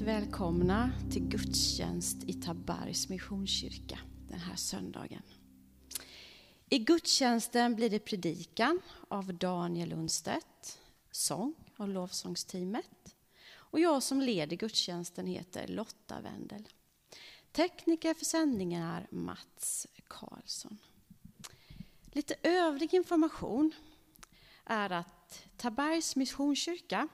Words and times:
hjärtligt 0.00 0.22
välkomna 0.22 0.92
till 1.10 1.22
gudstjänst 1.22 2.16
i 2.26 2.32
Tabergs 2.32 3.08
Missionskyrka 3.08 3.98
den 4.28 4.38
här 4.38 4.56
söndagen. 4.56 5.22
I 6.68 6.78
gudstjänsten 6.78 7.74
blir 7.74 7.90
det 7.90 7.98
predikan 7.98 8.80
av 9.08 9.34
Daniel 9.34 9.88
Lundstedt, 9.88 10.78
sång 11.10 11.54
av 11.76 11.88
lovsångsteamet. 11.88 13.16
Och 13.52 13.80
jag 13.80 14.02
som 14.02 14.20
leder 14.20 14.56
gudstjänsten 14.56 15.26
heter 15.26 15.68
Lotta 15.68 16.20
Wendel. 16.20 16.68
Tekniker 17.52 18.14
för 18.14 18.24
sändningen 18.24 18.82
är 18.82 19.06
Mats 19.10 19.86
Karlsson. 20.08 20.78
Lite 22.12 22.34
övrig 22.42 22.94
information 22.94 23.72
är 24.64 24.90
att 24.90 25.42
Tabergs 25.56 26.16
Missionskyrka 26.16 27.08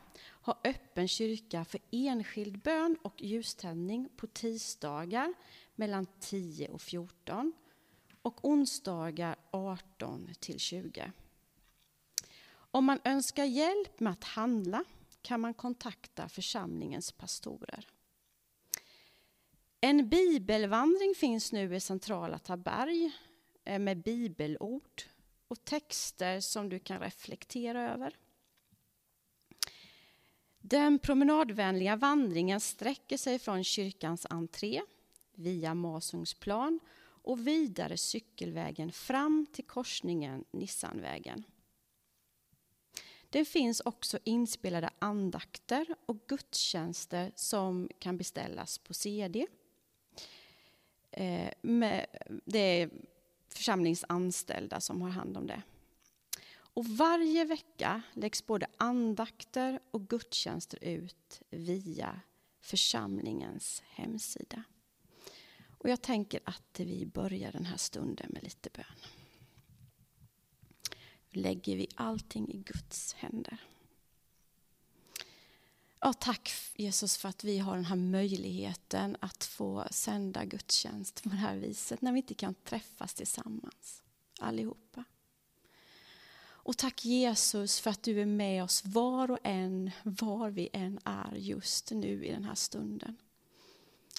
har 0.46 0.58
öppen 0.64 1.08
kyrka 1.08 1.64
för 1.64 1.80
enskild 1.90 2.58
bön 2.58 2.96
och 3.02 3.22
ljuständning 3.22 4.08
på 4.16 4.26
tisdagar 4.26 5.34
mellan 5.74 6.06
10 6.20 6.68
och 6.68 6.82
14 6.82 7.52
och 8.22 8.44
onsdagar 8.44 9.36
18 9.50 10.28
till 10.40 10.58
20. 10.58 11.12
Om 12.48 12.84
man 12.84 13.00
önskar 13.04 13.44
hjälp 13.44 14.00
med 14.00 14.12
att 14.12 14.24
handla 14.24 14.84
kan 15.22 15.40
man 15.40 15.54
kontakta 15.54 16.28
församlingens 16.28 17.12
pastorer. 17.12 17.88
En 19.80 20.08
bibelvandring 20.08 21.14
finns 21.14 21.52
nu 21.52 21.76
i 21.76 21.80
centrala 21.80 22.38
Taberg 22.38 23.10
eh, 23.64 23.78
med 23.78 24.02
bibelord 24.02 25.02
och 25.48 25.64
texter 25.64 26.40
som 26.40 26.68
du 26.68 26.78
kan 26.78 27.00
reflektera 27.00 27.92
över. 27.92 28.16
Den 30.68 30.98
promenadvänliga 30.98 31.96
vandringen 31.96 32.60
sträcker 32.60 33.16
sig 33.16 33.38
från 33.38 33.64
kyrkans 33.64 34.26
entré 34.30 34.82
via 35.34 35.74
Masungsplan 35.74 36.80
och 37.02 37.46
vidare 37.46 37.96
cykelvägen 37.96 38.92
fram 38.92 39.46
till 39.52 39.64
korsningen 39.64 40.44
Nissanvägen. 40.50 41.44
Det 43.30 43.44
finns 43.44 43.80
också 43.80 44.18
inspelade 44.24 44.90
andakter 44.98 45.86
och 46.06 46.26
gudstjänster 46.26 47.32
som 47.34 47.88
kan 47.98 48.16
beställas 48.16 48.78
på 48.78 48.94
CD. 48.94 49.46
Eh, 51.10 51.50
det 52.44 52.58
är 52.58 52.90
församlingsanställda 53.48 54.80
som 54.80 55.02
har 55.02 55.10
hand 55.10 55.36
om 55.36 55.46
det. 55.46 55.62
Och 56.76 56.86
varje 56.86 57.44
vecka 57.44 58.02
läggs 58.14 58.46
både 58.46 58.66
andakter 58.76 59.80
och 59.90 60.08
gudstjänster 60.08 60.84
ut 60.84 61.42
via 61.50 62.20
församlingens 62.60 63.82
hemsida. 63.86 64.62
Och 65.78 65.88
jag 65.88 66.02
tänker 66.02 66.40
att 66.44 66.80
vi 66.80 67.06
börjar 67.06 67.52
den 67.52 67.66
här 67.66 67.76
stunden 67.76 68.30
med 68.30 68.42
lite 68.42 68.70
bön. 68.72 68.96
Lägger 71.30 71.76
vi 71.76 71.88
allting 71.94 72.48
i 72.48 72.58
Guds 72.58 73.14
händer. 73.14 73.58
Ja, 76.00 76.12
tack 76.12 76.52
Jesus 76.74 77.16
för 77.16 77.28
att 77.28 77.44
vi 77.44 77.58
har 77.58 77.74
den 77.74 77.84
här 77.84 77.96
möjligheten 77.96 79.16
att 79.20 79.44
få 79.44 79.86
sända 79.90 80.44
gudstjänst 80.44 81.22
på 81.22 81.28
det 81.28 81.36
här 81.36 81.56
viset 81.56 82.02
när 82.02 82.12
vi 82.12 82.18
inte 82.18 82.34
kan 82.34 82.54
träffas 82.54 83.14
tillsammans 83.14 84.02
allihopa. 84.40 85.04
Och 86.66 86.76
tack 86.76 87.04
Jesus 87.04 87.80
för 87.80 87.90
att 87.90 88.02
du 88.02 88.20
är 88.20 88.26
med 88.26 88.64
oss 88.64 88.84
var 88.84 89.30
och 89.30 89.38
en, 89.42 89.90
var 90.02 90.50
vi 90.50 90.68
än 90.72 90.98
är 91.04 91.34
just 91.36 91.90
nu 91.90 92.24
i 92.24 92.30
den 92.30 92.44
här 92.44 92.54
stunden. 92.54 93.16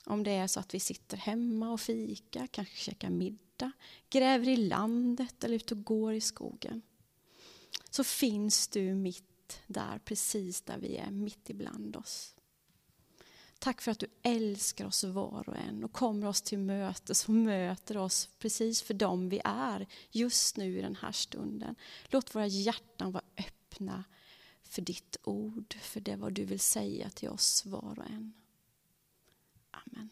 Om 0.06 0.24
det 0.24 0.32
är 0.32 0.48
så 0.48 0.60
att 0.60 0.74
vi 0.74 0.80
sitter 0.80 1.18
hemma 1.18 1.72
och 1.72 1.82
fika, 1.82 2.48
kanske 2.52 2.76
käkar 2.76 3.10
middag, 3.10 3.72
gräver 4.10 4.50
i 4.50 4.56
landet 4.58 5.44
eller 5.44 5.56
ute 5.56 5.74
och 5.74 5.84
går 5.84 6.14
i 6.14 6.22
skogen. 6.22 6.82
Så 7.90 8.04
finns 8.04 8.68
du 8.68 8.94
mitt 8.96 9.62
där, 9.68 10.00
precis 10.06 10.62
där 10.62 10.78
vi 10.78 10.98
är, 10.98 11.12
mitt 11.12 11.50
ibland 11.50 11.96
oss. 11.96 12.36
Tack 13.68 13.82
för 13.82 13.92
att 13.92 14.00
du 14.00 14.08
älskar 14.24 14.86
oss 14.86 15.04
var 15.04 15.50
och 15.50 15.58
en 15.58 15.84
och 15.84 15.92
kommer 15.92 16.28
oss 16.28 16.42
till 16.42 16.60
mötes 16.60 17.28
och 17.28 17.34
möter 17.34 17.98
oss 17.98 18.30
precis 18.40 18.82
för 18.82 18.94
dem 18.94 19.30
vi 19.30 19.42
är 19.44 19.88
just 20.12 20.58
nu 20.58 20.78
i 20.78 20.82
den 20.82 20.96
här 20.96 21.12
stunden. 21.12 21.76
Låt 22.08 22.36
våra 22.36 22.48
hjärtan 22.48 23.12
vara 23.12 23.24
öppna 23.38 24.04
för 24.64 24.82
ditt 24.82 25.18
ord, 25.24 25.76
för 25.82 26.00
det 26.00 26.16
vad 26.16 26.34
du 26.34 26.46
vill 26.46 26.60
säga 26.60 27.10
till 27.10 27.30
oss 27.30 27.66
var 27.66 28.00
och 28.00 28.06
en. 28.06 28.34
Amen. 29.72 30.10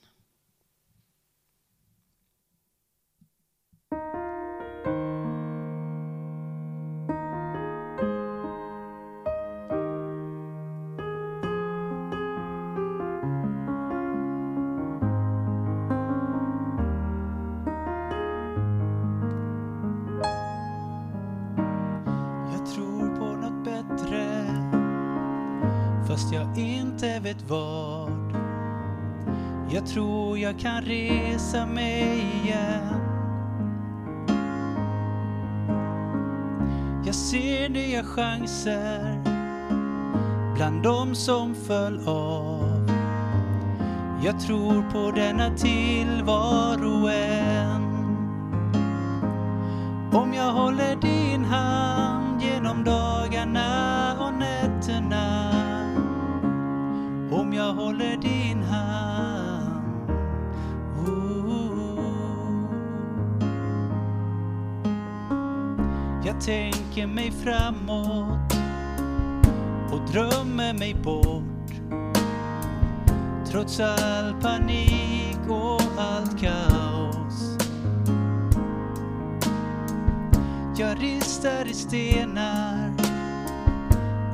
Kan 30.66 30.82
resa 30.82 31.66
mig 31.66 32.26
igen. 32.44 33.02
Jag 37.06 37.16
ser 37.16 37.70
nya 37.70 38.04
chanser 38.04 39.22
bland 40.56 40.84
de 40.84 41.16
som 41.16 41.56
föll 41.56 42.08
av. 42.08 42.90
Jag 44.24 44.40
tror 44.40 44.92
på 44.92 45.12
denna 45.16 45.56
tillvaro 45.56 47.08
än. 47.08 47.82
Om 50.14 50.34
jag 50.34 50.52
håller 50.54 50.96
din 50.96 51.46
hand 51.46 52.42
genom 52.42 52.84
dagarna 52.84 53.65
Jag 66.36 66.44
tänker 66.44 67.08
mig 67.08 67.32
framåt 67.32 68.54
och 69.92 70.12
drömmer 70.12 70.74
mig 70.74 70.96
bort. 71.04 71.72
Trots 73.52 73.80
all 73.80 74.34
panik 74.42 75.40
och 75.50 75.82
allt 75.98 76.40
kaos. 76.40 77.58
Jag 80.78 81.04
ristar 81.04 81.66
i 81.68 81.74
stenar 81.74 82.94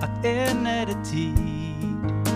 att 0.01 0.25
än 0.25 0.67
är 0.67 0.85
det 0.85 1.05
tid 1.05 2.31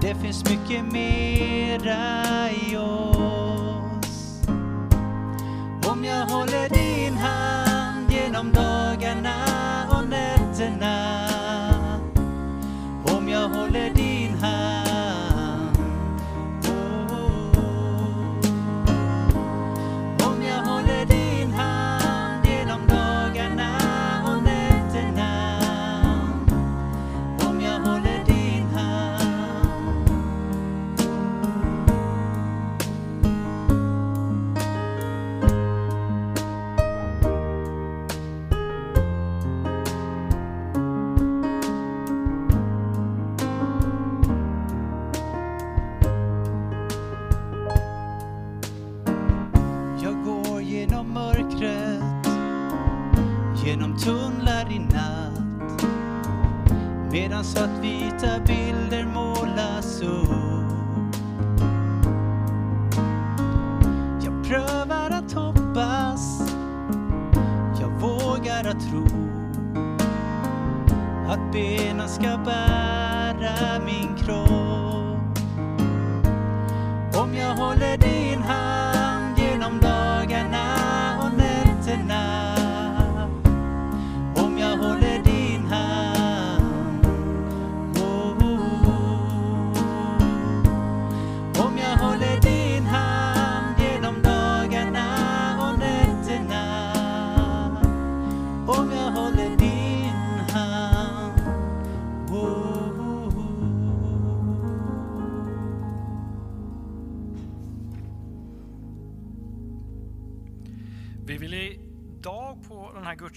det 0.00 0.14
finns 0.14 0.44
mycket 0.50 0.92
mera 0.92 2.50
i 2.50 2.76
oss. 2.76 4.42
Om 5.86 6.04
jag 6.04 6.26
håller 6.26 6.68
din 6.68 6.81
hand 8.42 8.98
genom 9.00 9.21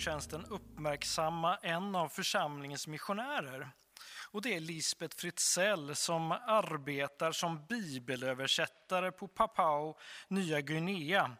gudstjänsten 0.05 0.45
uppmärksamma 0.45 1.57
en 1.62 1.95
av 1.95 2.07
församlingens 2.07 2.88
missionärer. 2.88 3.69
Och 4.31 4.41
det 4.41 4.55
är 4.55 4.59
Lisbeth 4.59 5.17
Fritzell 5.17 5.95
som 5.95 6.31
arbetar 6.31 7.31
som 7.31 7.65
bibelöversättare 7.65 9.12
på 9.12 9.27
Papua 9.27 9.93
Nya 10.27 10.62
Guinea. 10.62 11.31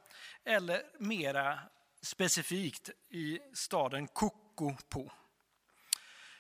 Eller 0.44 0.84
mera 1.00 1.60
specifikt 2.02 2.90
i 3.10 3.40
staden 3.54 4.08
Kokopo. 4.08 5.10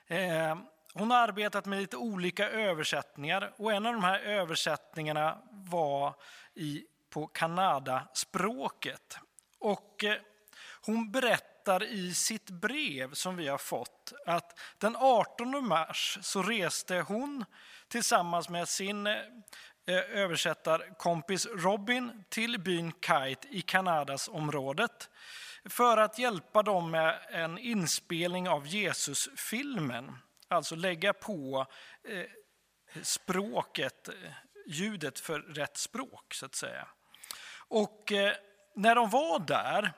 Eh, 0.08 0.58
Hon 0.94 1.12
har 1.12 1.18
arbetat 1.18 1.66
med 1.66 1.80
lite 1.80 1.98
olika 1.98 2.50
översättningar 2.50 3.54
och 3.58 3.74
en 3.74 3.86
av 3.86 3.94
de 3.94 4.04
här 4.04 4.20
översättningarna 4.20 5.38
var 5.52 6.16
i, 6.54 6.86
på 7.10 7.28
Kanadaspråket. 7.28 9.18
Och 9.60 10.04
eh, 10.04 10.18
hon 10.86 11.12
berättar 11.12 11.55
i 11.84 12.14
sitt 12.14 12.50
brev 12.50 13.14
som 13.14 13.36
vi 13.36 13.48
har 13.48 13.58
fått 13.58 14.14
att 14.26 14.60
den 14.78 14.96
18 14.96 15.68
mars 15.68 16.18
så 16.22 16.44
reste 16.44 16.96
hon 16.96 17.46
tillsammans 17.88 18.50
med 18.50 18.68
sin 18.68 19.08
eh, 19.08 19.16
översättarkompis 20.10 21.46
Robin 21.46 22.24
till 22.30 22.60
byn 22.60 22.92
Kite 22.92 23.48
i 23.48 23.62
Kanadas 23.62 24.28
området 24.28 25.10
för 25.66 25.98
att 25.98 26.20
hjälpa 26.20 26.64
dem 26.64 26.92
med 26.92 27.20
en 27.30 27.58
inspelning 27.58 28.50
av 28.50 28.68
Jesusfilmen. 28.68 30.18
Alltså 30.48 30.76
lägga 30.76 31.14
på 31.14 31.66
eh, 32.04 32.26
språket, 33.02 34.08
eh, 34.08 34.14
ljudet 34.68 35.20
för 35.20 35.40
rätt 35.40 35.78
språk 35.78 36.34
så 36.34 36.46
att 36.46 36.56
säga. 36.56 36.88
Och 37.68 38.12
när 38.76 38.96
de 38.96 39.10
var 39.10 39.40
där 39.40 39.94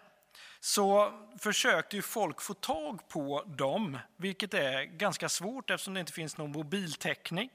så 0.59 1.13
försökte 1.39 1.95
ju 1.95 2.01
folk 2.01 2.41
få 2.41 2.53
tag 2.53 3.09
på 3.09 3.43
dem, 3.47 3.99
vilket 4.17 4.53
är 4.53 4.83
ganska 4.83 5.29
svårt 5.29 5.69
eftersom 5.69 5.93
det 5.93 5.99
inte 5.99 6.13
finns 6.13 6.37
någon 6.37 6.51
mobiltäckning. 6.51 7.49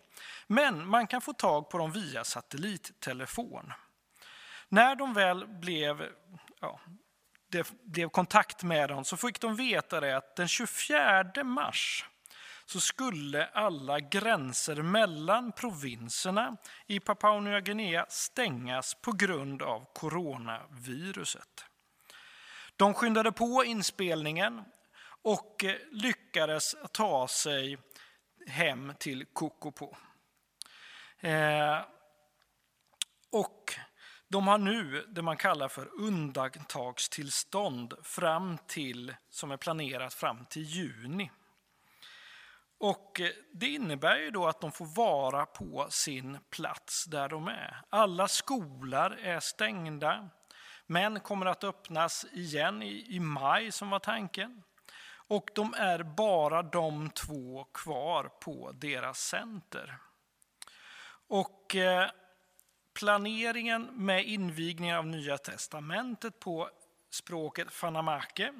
Men 0.47 0.87
man 0.87 1.07
kan 1.07 1.21
få 1.21 1.33
tag 1.33 1.71
på 1.71 1.79
dem 1.79 1.93
via 1.93 2.25
satellittelefon. 2.25 3.73
När 4.69 4.97
de 4.97 5.15
väl 5.15 5.47
blev, 5.47 6.09
ja, 6.61 6.81
det 7.49 7.73
blev 7.85 8.09
kontakt 8.09 8.63
med 8.63 8.89
dem 8.89 9.05
så 9.05 9.17
fick 9.17 9.41
de 9.41 9.57
veta 9.57 10.01
det 10.01 10.17
att 10.17 10.37
den 10.37 10.49
24 10.49 11.45
mars 11.45 12.07
så 12.67 12.81
skulle 12.81 13.47
alla 13.47 14.01
gränser 14.01 14.83
mellan 14.83 15.53
provinserna 15.53 16.57
i 16.87 17.01
Papua 17.01 17.41
Nya 17.41 17.61
Guinea 17.61 18.07
stängas 18.09 18.95
på 18.95 19.13
grund 19.13 19.63
av 19.63 19.87
coronaviruset. 19.95 21.65
De 22.77 22.95
skyndade 22.95 23.33
på 23.33 23.65
inspelningen 23.65 24.65
och 25.23 25.65
eh, 25.65 25.77
lyckades 25.91 26.75
ta 26.93 27.29
sig 27.29 27.79
hem 28.47 28.93
till 28.99 29.27
Kokopo. 29.33 29.97
Eh, 31.21 31.81
och 33.33 33.75
de 34.29 34.49
har 34.49 34.59
nu 34.59 35.07
det 35.09 35.23
man 35.23 35.37
kallar 35.37 35.69
för 35.69 35.89
undantagstillstånd 36.01 37.95
fram 38.03 38.59
till, 38.67 39.15
som 39.31 39.51
är 39.51 39.57
planerat 39.57 40.15
fram 40.15 40.47
till 40.47 40.63
juni. 40.63 41.31
Och 42.79 43.21
eh, 43.21 43.31
det 43.53 43.67
innebär 43.67 44.17
ju 44.17 44.31
då 44.31 44.47
att 44.47 44.61
de 44.61 44.73
får 44.73 44.97
vara 44.97 45.47
på 45.47 45.87
sin 45.91 46.39
plats 46.51 47.05
där 47.05 47.29
de 47.29 47.49
är. 47.49 47.83
Alla 47.89 48.29
skolor 48.29 49.19
är 49.19 49.41
stängda, 49.41 50.29
men 50.93 51.21
kommer 51.21 51.47
att 51.47 51.65
öppnas 51.65 52.27
igen 52.33 52.83
i, 52.83 53.07
i 53.09 53.21
maj 53.21 53.73
som 53.73 53.91
var 53.91 53.99
tanken. 53.99 54.63
Och 55.15 55.51
de 55.55 55.75
är 55.75 56.03
bara 56.03 56.63
de 56.63 57.11
två 57.11 57.65
kvar 57.65 58.25
på 58.41 58.73
deras 58.73 59.19
center. 59.19 59.99
Och 61.29 61.77
eh, 61.77 62.11
planeringen 62.95 63.89
med 63.93 64.25
invigningen 64.25 64.97
av 64.97 65.07
Nya 65.07 65.39
Testamentet 65.39 66.41
på 66.41 66.71
språket 67.11 67.73
fanamake 67.73 68.53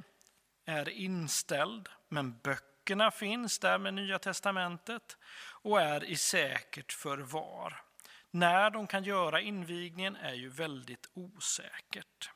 är 0.65 0.89
inställd, 0.89 1.89
men 2.09 2.39
böckerna 2.39 3.11
finns 3.11 3.59
där 3.59 3.79
med 3.79 3.95
Nya 3.95 4.19
Testamentet 4.19 5.17
och 5.63 5.81
är 5.81 6.05
i 6.05 6.17
säkert 6.17 6.93
förvar. 6.93 7.83
När 8.35 8.71
de 8.71 8.87
kan 8.87 9.05
göra 9.05 9.41
invigningen 9.41 10.17
är 10.17 10.35
ju 10.35 10.49
väldigt 10.49 11.11
osäkert. 11.15 12.31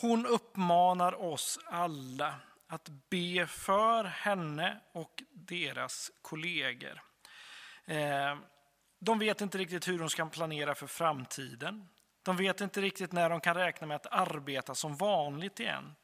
Hon 0.00 0.26
uppmanar 0.26 1.22
oss 1.22 1.58
alla 1.66 2.34
att 2.68 2.88
be 3.10 3.46
för 3.46 4.04
henne 4.04 4.80
och 4.92 5.22
deras 5.30 6.10
kollegor. 6.22 7.02
Eh, 7.84 8.36
de 8.98 9.18
vet 9.18 9.40
inte 9.40 9.58
riktigt 9.58 9.88
hur 9.88 9.98
de 9.98 10.10
ska 10.10 10.26
planera 10.26 10.74
för 10.74 10.86
framtiden. 10.86 11.88
De 12.22 12.36
vet 12.36 12.60
inte 12.60 12.80
riktigt 12.80 13.12
när 13.12 13.30
de 13.30 13.40
kan 13.40 13.54
räkna 13.54 13.86
med 13.86 13.96
att 13.96 14.06
arbeta 14.06 14.74
som 14.74 14.96
vanligt 14.96 15.60
igen. 15.60 15.94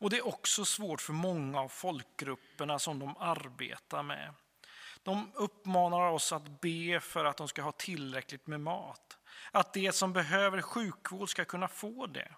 Och 0.00 0.10
det 0.10 0.18
är 0.18 0.26
också 0.26 0.64
svårt 0.64 1.00
för 1.00 1.12
många 1.12 1.60
av 1.60 1.68
folkgrupperna 1.68 2.78
som 2.78 2.98
de 2.98 3.16
arbetar 3.16 4.02
med. 4.02 4.34
De 5.02 5.32
uppmanar 5.34 6.10
oss 6.10 6.32
att 6.32 6.60
be 6.60 7.00
för 7.00 7.24
att 7.24 7.36
de 7.36 7.48
ska 7.48 7.62
ha 7.62 7.72
tillräckligt 7.72 8.46
med 8.46 8.60
mat. 8.60 9.18
Att 9.52 9.74
de 9.74 9.92
som 9.92 10.12
behöver 10.12 10.62
sjukvård 10.62 11.30
ska 11.30 11.44
kunna 11.44 11.68
få 11.68 12.06
det. 12.06 12.34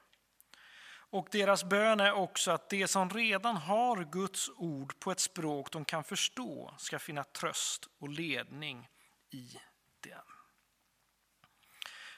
Och 1.12 1.28
deras 1.31 1.64
bön 1.64 2.00
är 2.00 2.12
också 2.12 2.50
att 2.50 2.71
de 2.71 2.88
som 2.88 3.11
redan 3.11 3.57
har 3.57 4.04
Guds 4.12 4.50
ord 4.57 5.00
på 5.00 5.11
ett 5.11 5.21
språk 5.21 5.73
de 5.73 5.85
kan 5.85 6.04
förstå 6.04 6.75
ska 6.78 6.99
finna 6.99 7.25
tröst 7.25 7.88
och 7.99 8.09
ledning 8.09 8.88
i 9.31 9.61
den. 10.00 10.25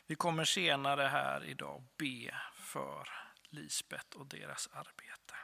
Vi 0.07 0.15
kommer 0.15 0.45
senare 0.45 1.03
här 1.03 1.45
idag 1.45 1.85
be 1.97 2.35
för 2.55 3.09
Lisbet 3.51 4.15
och 4.15 4.27
deras 4.27 4.69
arbete. 4.73 5.35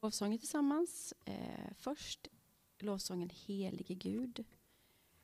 Lovsången 0.00 0.38
tillsammans. 0.38 1.14
Eh, 1.24 1.70
först 1.76 2.28
lovsången 2.78 3.30
Helige 3.46 3.94
Gud. 3.94 4.44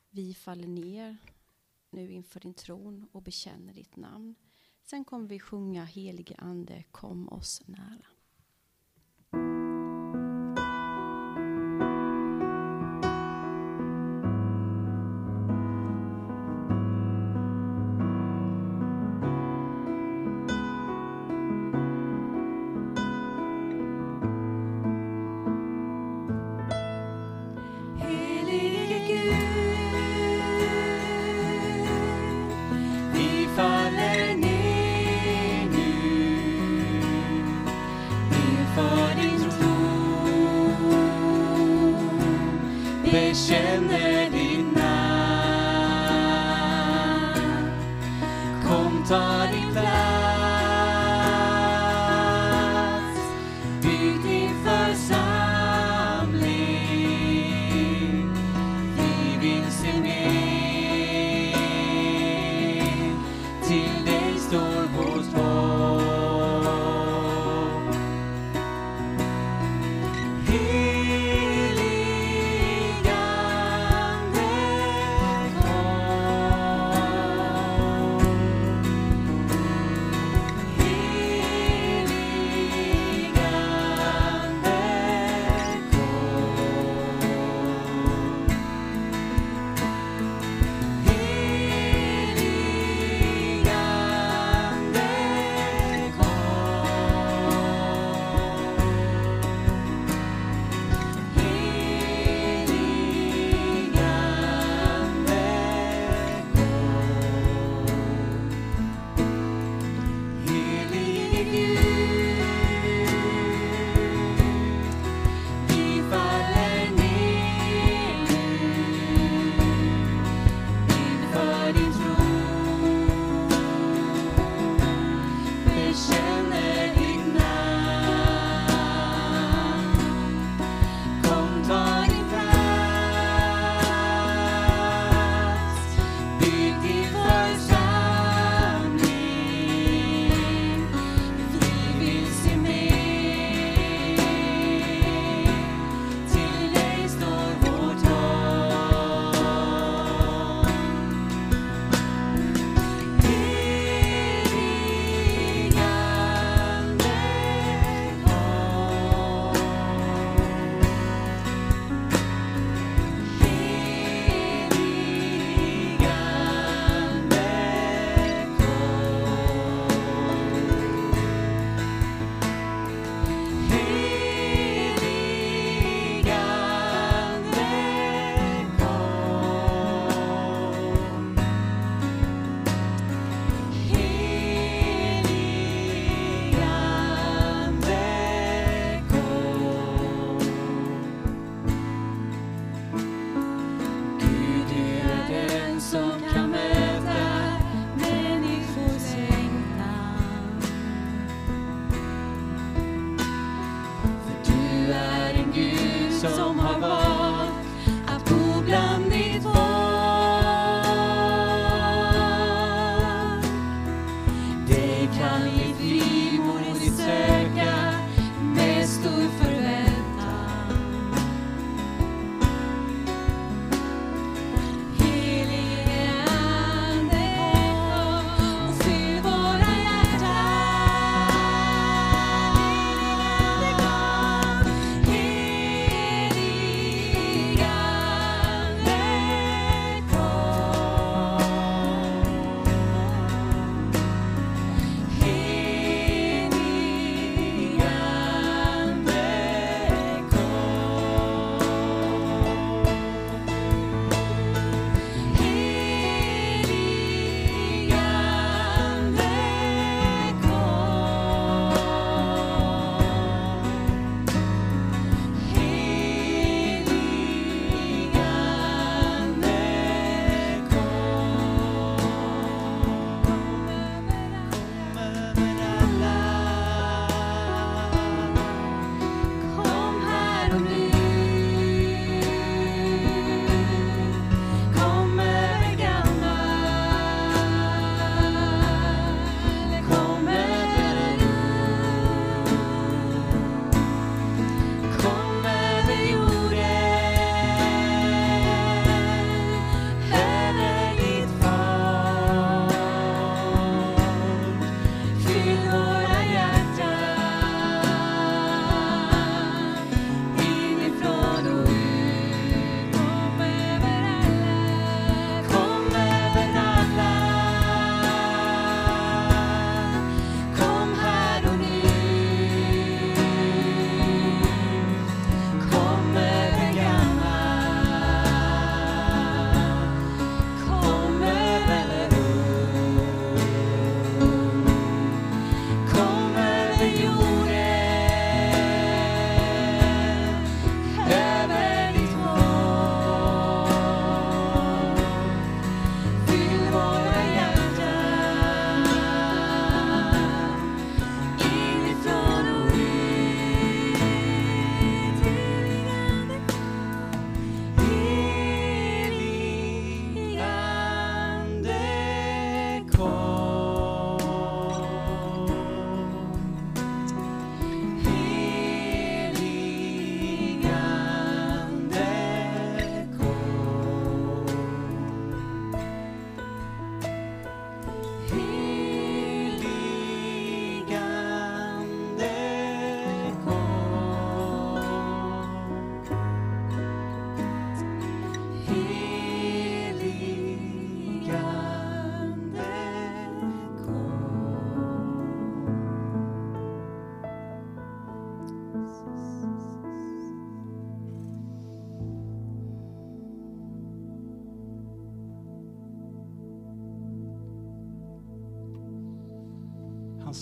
Vi 0.09 0.33
faller 0.33 0.67
ner 0.67 1.17
nu 1.89 2.11
inför 2.11 2.39
din 2.39 2.53
tron 2.53 3.07
och 3.11 3.21
bekänner 3.21 3.73
ditt 3.73 3.95
namn. 3.95 4.35
Sen 4.81 5.05
kommer 5.05 5.27
vi 5.27 5.39
sjunga 5.39 5.85
Helige 5.85 6.35
Ande, 6.37 6.83
kom 6.91 7.29
oss 7.29 7.61
nära. 7.65 8.14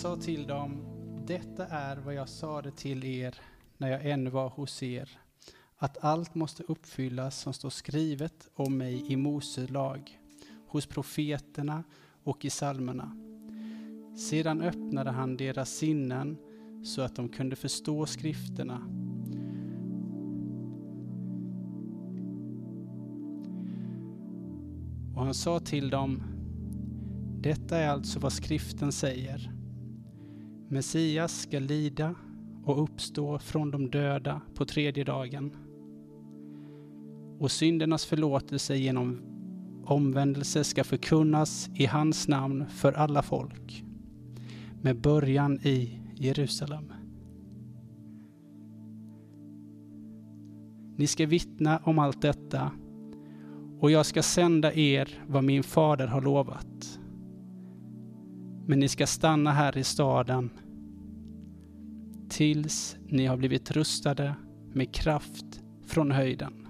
Sa 0.04 0.16
till 0.16 0.46
dem, 0.46 0.82
detta 1.26 1.66
är 1.66 1.96
vad 1.96 2.14
jag 2.14 2.28
sade 2.28 2.70
till 2.70 3.04
er 3.04 3.34
när 3.78 3.88
jag 3.90 4.10
ännu 4.10 4.30
var 4.30 4.48
hos 4.48 4.82
er, 4.82 5.10
att 5.76 6.04
allt 6.04 6.34
måste 6.34 6.62
uppfyllas 6.62 7.38
som 7.38 7.52
står 7.52 7.70
skrivet 7.70 8.48
om 8.54 8.76
mig 8.76 9.12
i 9.12 9.16
Mose 9.16 9.66
lag, 9.66 10.20
hos 10.66 10.86
profeterna 10.86 11.84
och 12.24 12.44
i 12.44 12.50
psalmerna. 12.50 13.16
Sedan 14.16 14.62
öppnade 14.62 15.10
han 15.10 15.36
deras 15.36 15.70
sinnen 15.70 16.36
så 16.84 17.02
att 17.02 17.16
de 17.16 17.28
kunde 17.28 17.56
förstå 17.56 18.06
skrifterna. 18.06 18.78
Och 25.14 25.24
han 25.24 25.34
sa 25.34 25.60
till 25.60 25.90
dem, 25.90 26.22
detta 27.40 27.78
är 27.78 27.88
alltså 27.88 28.18
vad 28.18 28.32
skriften 28.32 28.92
säger. 28.92 29.53
Messias 30.68 31.40
ska 31.40 31.58
lida 31.58 32.14
och 32.64 32.82
uppstå 32.82 33.38
från 33.38 33.70
de 33.70 33.90
döda 33.90 34.40
på 34.54 34.64
tredje 34.64 35.04
dagen. 35.04 35.56
Och 37.38 37.50
syndernas 37.50 38.04
förlåtelse 38.04 38.76
genom 38.76 39.22
omvändelse 39.84 40.64
ska 40.64 40.84
förkunnas 40.84 41.70
i 41.74 41.86
hans 41.86 42.28
namn 42.28 42.66
för 42.66 42.92
alla 42.92 43.22
folk, 43.22 43.84
med 44.82 45.00
början 45.00 45.60
i 45.62 46.00
Jerusalem. 46.14 46.92
Ni 50.96 51.06
ska 51.06 51.26
vittna 51.26 51.78
om 51.84 51.98
allt 51.98 52.22
detta 52.22 52.70
och 53.80 53.90
jag 53.90 54.06
ska 54.06 54.22
sända 54.22 54.74
er 54.74 55.24
vad 55.26 55.44
min 55.44 55.62
fader 55.62 56.06
har 56.06 56.20
lovat. 56.20 57.00
Men 58.66 58.78
ni 58.78 58.88
ska 58.88 59.06
stanna 59.06 59.52
här 59.52 59.78
i 59.78 59.84
staden 59.84 60.50
tills 62.28 62.96
ni 63.08 63.26
har 63.26 63.36
blivit 63.36 63.70
rustade 63.70 64.34
med 64.72 64.94
kraft 64.94 65.62
från 65.86 66.10
höjden. 66.10 66.63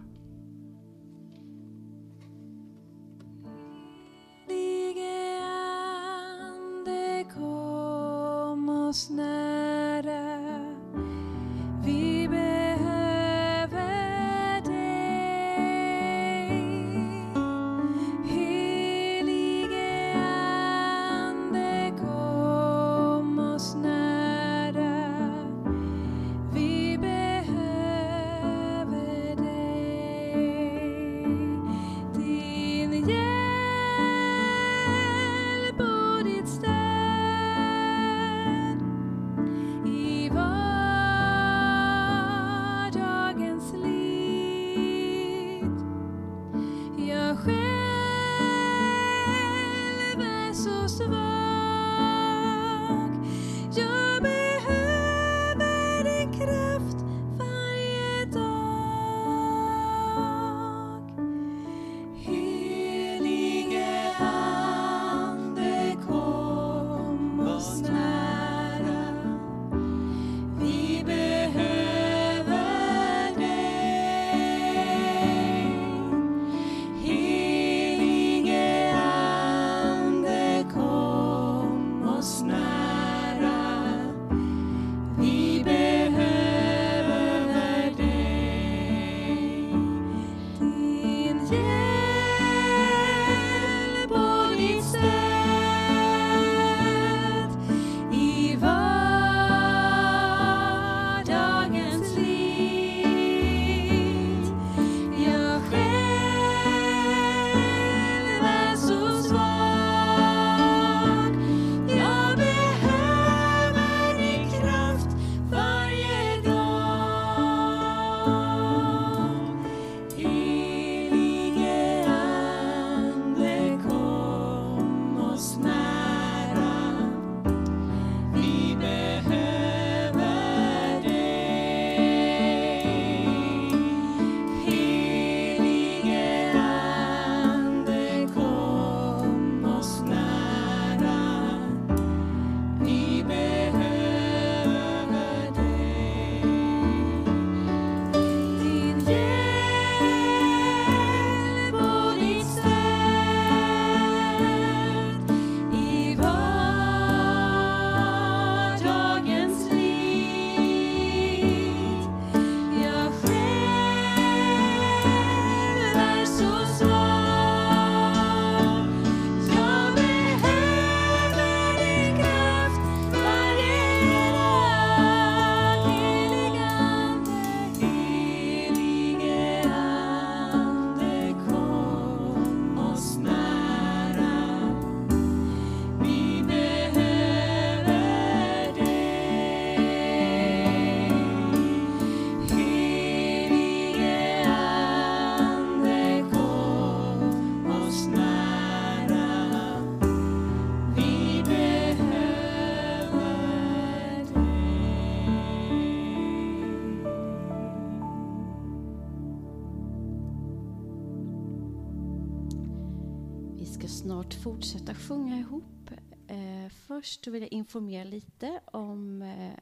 Fortsätta 214.44 214.94
sjunga 214.94 215.38
ihop. 215.38 215.90
Eh, 216.28 216.68
först 216.86 217.26
vill 217.26 217.42
jag 217.42 217.52
informera 217.52 218.04
lite 218.04 218.60
om, 218.64 219.22
eh, 219.22 219.58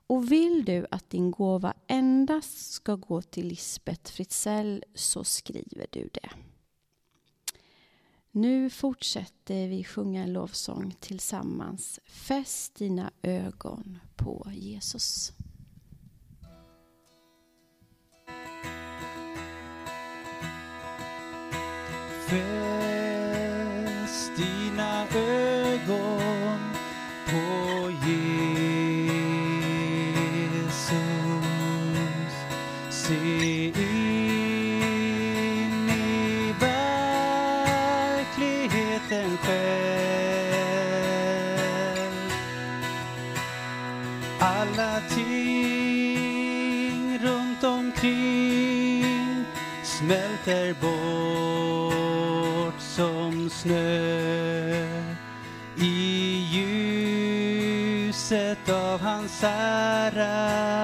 Och 0.07 0.33
vill 0.33 0.65
du 0.65 0.87
att 0.91 1.11
din 1.11 1.31
gåva 1.31 1.75
endast 1.87 2.73
ska 2.73 2.97
gå 2.97 3.23
till 3.23 3.47
Lisbeth 3.47 4.13
Fritzell 4.13 4.85
så 4.95 5.25
skriver 5.25 5.87
du 5.91 6.09
det. 6.13 6.31
Nu 8.41 8.71
fortsätter 8.71 9.69
vi 9.69 9.85
sjunga 9.85 10.23
en 10.23 10.33
lovsång 10.33 10.95
tillsammans. 11.01 12.01
Fäst 12.07 12.75
dina 12.75 13.11
ögon 13.23 13.99
på 14.17 14.51
Jesus. 14.53 15.33
Fäst 22.29 22.78
av 59.45 60.78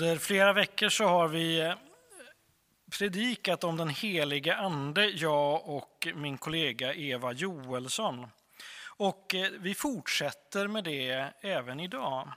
Under 0.00 0.18
flera 0.18 0.52
veckor 0.52 0.88
så 0.88 1.04
har 1.04 1.28
vi 1.28 1.60
eh, 1.60 1.74
predikat 2.98 3.64
om 3.64 3.76
den 3.76 3.88
helige 3.88 4.56
ande, 4.56 5.04
jag 5.04 5.68
och 5.68 6.08
min 6.14 6.38
kollega 6.38 6.94
Eva 6.94 7.32
Joelsson. 7.32 8.26
Och 8.86 9.34
eh, 9.34 9.50
vi 9.58 9.74
fortsätter 9.74 10.68
med 10.68 10.84
det 10.84 11.32
även 11.40 11.80
idag. 11.80 12.32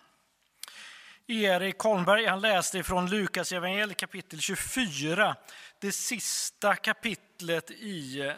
Erik 1.27 1.79
Holmberg 1.79 2.25
han 2.25 2.41
läste 2.41 2.83
från 2.83 3.09
Lukas 3.09 3.51
evangeliet 3.51 3.97
kapitel 3.97 4.39
24, 4.41 5.35
det 5.79 5.91
sista 5.91 6.75
kapitlet 6.75 7.71
i 7.71 8.19
eh, 8.19 8.33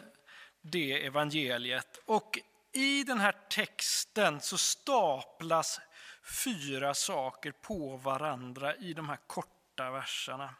det 0.62 1.06
evangeliet. 1.06 2.00
Och 2.04 2.38
i 2.72 3.04
den 3.04 3.20
här 3.20 3.34
texten 3.50 4.40
så 4.40 4.58
staplas 4.58 5.80
fyra 6.26 6.94
saker 6.94 7.52
på 7.52 7.96
varandra 7.96 8.76
i 8.76 8.92
de 8.92 9.08
här 9.08 9.18
korta 9.26 9.90
verserna. 9.90 10.54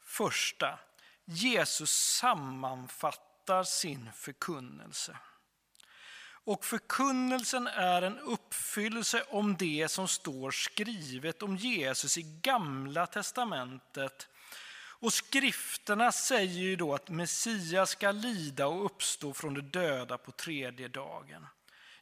Första, 0.00 0.78
Jesus 1.24 1.90
sammanfattar 1.90 3.64
sin 3.64 4.12
förkunnelse. 4.12 5.16
Och 6.44 6.64
förkunnelsen 6.64 7.66
är 7.66 8.02
en 8.02 8.18
uppfyllelse 8.18 9.24
om 9.28 9.56
det 9.56 9.88
som 9.90 10.08
står 10.08 10.50
skrivet 10.50 11.42
om 11.42 11.56
Jesus 11.56 12.18
i 12.18 12.22
Gamla 12.22 13.06
testamentet 13.06 14.28
Och 15.02 15.12
skrifterna 15.12 16.12
säger 16.12 16.60
ju 16.60 16.76
då 16.76 16.94
att 16.94 17.08
Messias 17.08 17.90
ska 17.90 18.10
lida 18.10 18.66
och 18.66 18.84
uppstå 18.84 19.32
från 19.32 19.54
de 19.54 19.60
döda 19.60 20.18
på 20.18 20.32
tredje 20.32 20.88
dagen. 20.88 21.46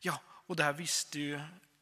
Ja, 0.00 0.20
och 0.46 0.56
det 0.56 0.62
här 0.62 0.72
visste 0.72 1.18
ju 1.18 1.40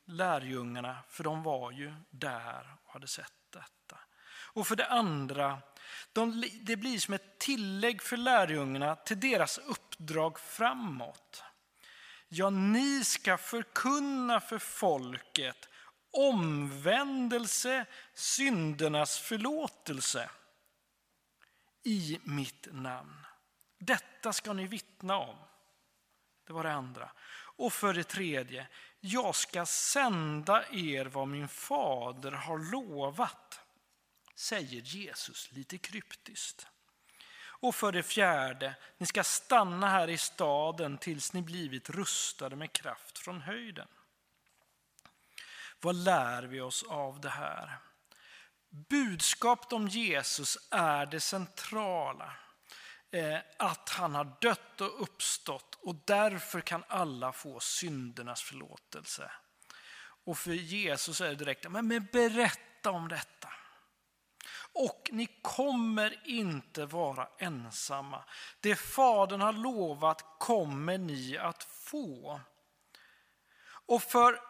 lärjungarna, 0.09 0.99
för 1.09 1.25
de 1.25 1.43
var 1.43 1.71
ju 1.71 1.95
där 2.11 2.77
och 2.85 2.93
hade 2.93 3.09
sett 3.09 3.33
detta. 3.51 3.99
Och 4.31 4.67
för 4.67 4.77
det 4.77 4.87
andra, 4.87 5.59
de, 6.13 6.45
det 6.63 6.77
blir 6.77 6.99
som 6.99 7.15
ett 7.15 7.39
tillägg 7.39 8.03
för 8.03 8.17
lärjungarna 8.17 8.97
till 8.97 9.21
deras 9.21 9.59
uppdrag 9.59 10.41
framåt. 10.41 11.43
Ja, 12.29 12.51
ni 12.51 13.05
ska 13.05 13.39
förkunna 13.39 14.41
för 14.41 14.59
folket 14.59 15.69
omvändelse, 16.11 17.87
syndernas 18.15 19.19
förlåtelse 19.19 20.31
i 21.85 22.19
mitt 22.25 22.69
namn. 22.73 23.27
Detta 23.79 24.33
ska 24.33 24.53
ni 24.53 24.67
vittna 24.67 25.17
om. 25.17 25.37
Det 26.47 26.53
var 26.53 26.63
det 26.63 26.73
andra. 26.73 27.11
Och 27.57 27.73
för 27.73 27.95
det 27.95 28.05
tredje, 28.05 28.69
jag 29.01 29.35
ska 29.35 29.67
sända 29.67 30.65
er 30.73 31.05
vad 31.05 31.29
min 31.29 31.49
fader 31.49 32.33
har 32.33 32.59
lovat, 32.59 33.61
säger 34.35 34.81
Jesus 34.81 35.53
lite 35.53 35.79
kryptiskt. 35.79 36.67
Och 37.61 37.75
för 37.75 37.93
det 37.93 38.03
fjärde, 38.03 38.75
ni 38.99 39.07
ska 39.07 39.25
stanna 39.25 39.89
här 39.89 40.11
i 40.11 40.19
staden 40.19 40.99
tills 40.99 41.33
ni 41.33 41.43
blivit 41.43 41.91
rustade 41.91 42.57
med 42.57 42.73
kraft 42.73 43.19
från 43.19 43.41
höjden. 43.41 43.89
Vad 45.81 45.97
lär 45.97 46.43
vi 46.43 46.61
oss 46.61 46.83
av 46.83 47.21
det 47.21 47.29
här? 47.29 47.79
Budskapet 48.69 49.73
om 49.73 49.89
Jesus 49.89 50.59
är 50.71 51.07
det 51.07 51.21
centrala. 51.21 52.33
Eh, 53.11 53.39
att 53.57 53.89
han 53.89 54.15
har 54.15 54.37
dött 54.41 54.81
och 54.81 55.03
uppstått 55.03 55.79
och 55.83 55.95
därför 56.05 56.61
kan 56.61 56.85
alla 56.89 57.33
få 57.33 57.61
syndernas 57.61 58.43
förlåtelse. 58.43 59.31
Och 60.25 60.39
för 60.39 60.53
Jesus 60.53 61.21
är 61.21 61.29
det 61.29 61.35
direkt, 61.35 61.71
men, 61.71 61.89
men 61.89 62.09
berätta 62.13 62.91
om 62.91 63.09
detta. 63.09 63.49
Och 64.73 65.09
ni 65.13 65.27
kommer 65.43 66.21
inte 66.25 66.87
vara 66.87 67.29
ensamma. 67.39 68.25
Det 68.61 68.77
Fadern 68.77 69.41
har 69.41 69.53
lovat 69.53 70.25
kommer 70.39 70.99
ni 70.99 71.39
att 71.39 71.65
få. 71.65 72.41
Och 73.87 74.03
för 74.03 74.41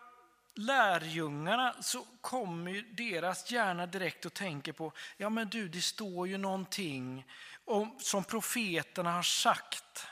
lärjungarna 0.54 1.74
så 1.80 2.06
kommer 2.20 2.96
deras 2.96 3.50
hjärna 3.50 3.86
direkt 3.86 4.26
och 4.26 4.34
tänker 4.34 4.72
på, 4.72 4.92
ja 5.16 5.28
men 5.28 5.48
du 5.48 5.68
det 5.68 5.82
står 5.82 6.28
ju 6.28 6.38
någonting 6.38 7.26
och 7.68 7.86
som 7.98 8.24
profeterna 8.24 9.12
har 9.12 9.22
sagt. 9.22 10.06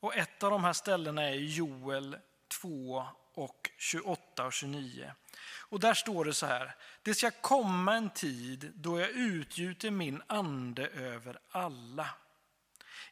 Och 0.00 0.16
ett 0.16 0.42
av 0.42 0.50
de 0.50 0.64
här 0.64 0.72
ställena 0.72 1.22
är 1.22 1.34
Joel 1.34 2.18
2 2.48 3.06
och 3.34 3.70
28 3.78 4.46
och 4.46 4.52
29. 4.52 5.12
Och 5.58 5.80
där 5.80 5.94
står 5.94 6.24
det 6.24 6.34
så 6.34 6.46
här, 6.46 6.76
det 7.02 7.14
ska 7.14 7.30
komma 7.30 7.94
en 7.94 8.10
tid 8.10 8.72
då 8.74 9.00
jag 9.00 9.10
utgjuter 9.10 9.90
min 9.90 10.22
ande 10.26 10.88
över 10.88 11.38
alla. 11.50 12.08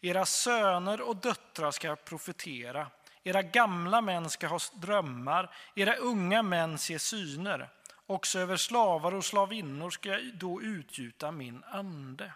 Era 0.01 0.27
söner 0.27 1.01
och 1.01 1.17
döttrar 1.17 1.71
ska 1.71 1.97
profetera. 1.97 2.91
Era 3.23 3.43
gamla 3.43 4.01
män 4.01 4.31
ska 4.31 4.47
ha 4.47 4.59
drömmar, 4.75 5.55
era 5.75 5.95
unga 5.95 6.43
män 6.43 6.79
se 6.79 6.99
syner. 6.99 7.71
Också 8.07 8.39
över 8.39 8.57
slavar 8.57 9.15
och 9.15 9.25
slavinnor 9.25 9.91
ska 9.91 10.09
jag 10.09 10.35
då 10.35 10.63
utgjuta 10.63 11.31
min 11.31 11.65
ande. 11.65 12.33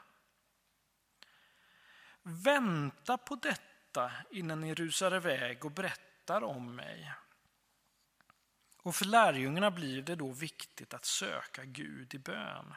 Vänta 2.23 3.19
på 3.19 3.35
detta 3.35 4.13
innan 4.31 4.61
ni 4.61 4.75
rusar 4.75 5.17
iväg 5.17 5.65
och 5.65 5.71
berättar 5.71 6.43
om 6.43 6.77
mig. 6.77 7.13
Och 8.83 8.95
för 8.95 9.05
lärjungarna 9.05 9.71
blir 9.71 10.03
det 10.03 10.15
då 10.17 10.31
viktigt 10.31 10.95
att 10.95 11.05
söka 11.05 11.65
Gud 11.65 12.15
i 12.15 12.19
bön. 12.19 12.75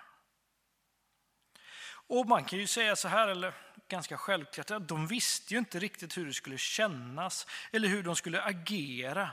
Och 2.08 2.28
man 2.28 2.46
kan 2.46 2.60
ju 2.60 2.68
säga 2.68 2.96
så 2.96 3.08
här, 3.08 3.28
eller 3.28 3.54
ganska 3.88 4.18
självklart, 4.18 4.72
att 4.72 4.88
de 4.88 5.08
visste 5.08 5.54
ju 5.54 5.58
inte 5.60 5.80
riktigt 5.80 6.18
hur 6.18 6.26
det 6.26 6.34
skulle 6.34 6.58
kännas 6.58 7.48
eller 7.72 7.88
hur 7.88 8.04
de 8.04 8.16
skulle 8.16 8.42
agera. 8.42 9.30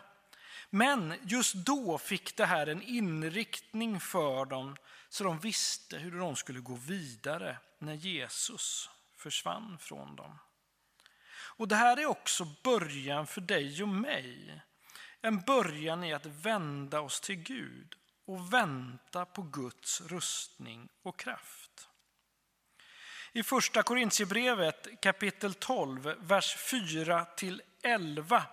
Men 0.71 1.15
just 1.23 1.55
då 1.55 1.99
fick 1.99 2.37
det 2.37 2.47
här 2.47 2.67
en 2.67 2.83
inriktning 2.83 4.01
för 4.01 4.45
dem 4.45 4.77
så 5.09 5.25
de 5.25 5.39
visste 5.39 5.99
hur 5.99 6.19
de 6.19 6.37
skulle 6.37 6.61
gå 6.61 6.75
vidare 6.75 7.57
när 7.79 7.95
Jesus 7.95 8.91
försvann 9.17 9.79
från 9.79 10.17
dem. 10.17 10.39
Och 11.33 11.69
det 11.69 11.77
här 11.77 11.97
är 11.97 12.07
också 12.07 12.47
början 12.63 13.27
för 13.27 13.41
dig 13.41 13.83
och 13.83 13.89
mig. 13.89 14.63
En 15.21 15.41
början 15.41 16.05
i 16.05 16.13
att 16.13 16.27
vända 16.27 17.01
oss 17.01 17.21
till 17.21 17.37
Gud 17.37 17.95
och 18.25 18.53
vänta 18.53 19.25
på 19.25 19.43
Guds 19.43 20.01
rustning 20.01 20.89
och 21.03 21.19
kraft. 21.19 21.89
I 23.33 23.43
första 23.43 23.83
Korintierbrevet 23.83 25.01
kapitel 25.03 25.55
12, 25.55 26.15
vers 26.19 26.57
4 26.57 27.25
till 27.25 27.63
11 27.83 28.47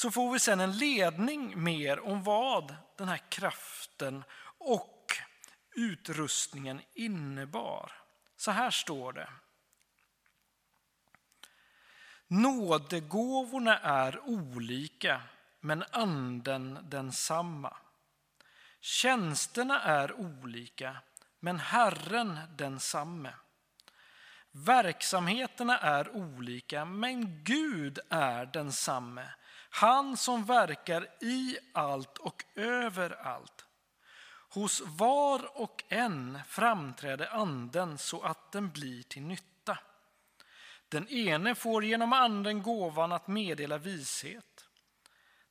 så 0.00 0.10
får 0.10 0.32
vi 0.32 0.38
sen 0.38 0.60
en 0.60 0.78
ledning 0.78 1.62
mer 1.62 2.00
om 2.00 2.22
vad 2.22 2.76
den 2.96 3.08
här 3.08 3.30
kraften 3.30 4.24
och 4.58 5.12
utrustningen 5.70 6.80
innebar. 6.94 7.92
Så 8.36 8.50
här 8.50 8.70
står 8.70 9.12
det. 9.12 9.28
Nådegåvorna 12.26 13.78
är 13.78 14.20
olika, 14.28 15.22
men 15.60 15.84
anden 15.90 16.78
densamma. 16.82 17.76
Tjänsterna 18.80 19.82
är 19.82 20.12
olika, 20.12 20.96
men 21.40 21.58
Herren 21.58 22.38
densamme. 22.56 23.32
Verksamheterna 24.50 25.78
är 25.78 26.16
olika, 26.16 26.84
men 26.84 27.44
Gud 27.44 27.98
är 28.08 28.46
densamme. 28.46 29.28
Han 29.70 30.16
som 30.16 30.44
verkar 30.44 31.08
i 31.20 31.58
allt 31.72 32.18
och 32.18 32.44
överallt. 32.54 33.64
Hos 34.50 34.82
var 34.86 35.60
och 35.60 35.84
en 35.88 36.38
framträder 36.48 37.28
anden 37.34 37.98
så 37.98 38.22
att 38.22 38.52
den 38.52 38.70
blir 38.70 39.02
till 39.02 39.22
nytta. 39.22 39.78
Den 40.88 41.08
ene 41.08 41.54
får 41.54 41.84
genom 41.84 42.12
anden 42.12 42.62
gåvan 42.62 43.12
att 43.12 43.28
meddela 43.28 43.78
vishet. 43.78 44.68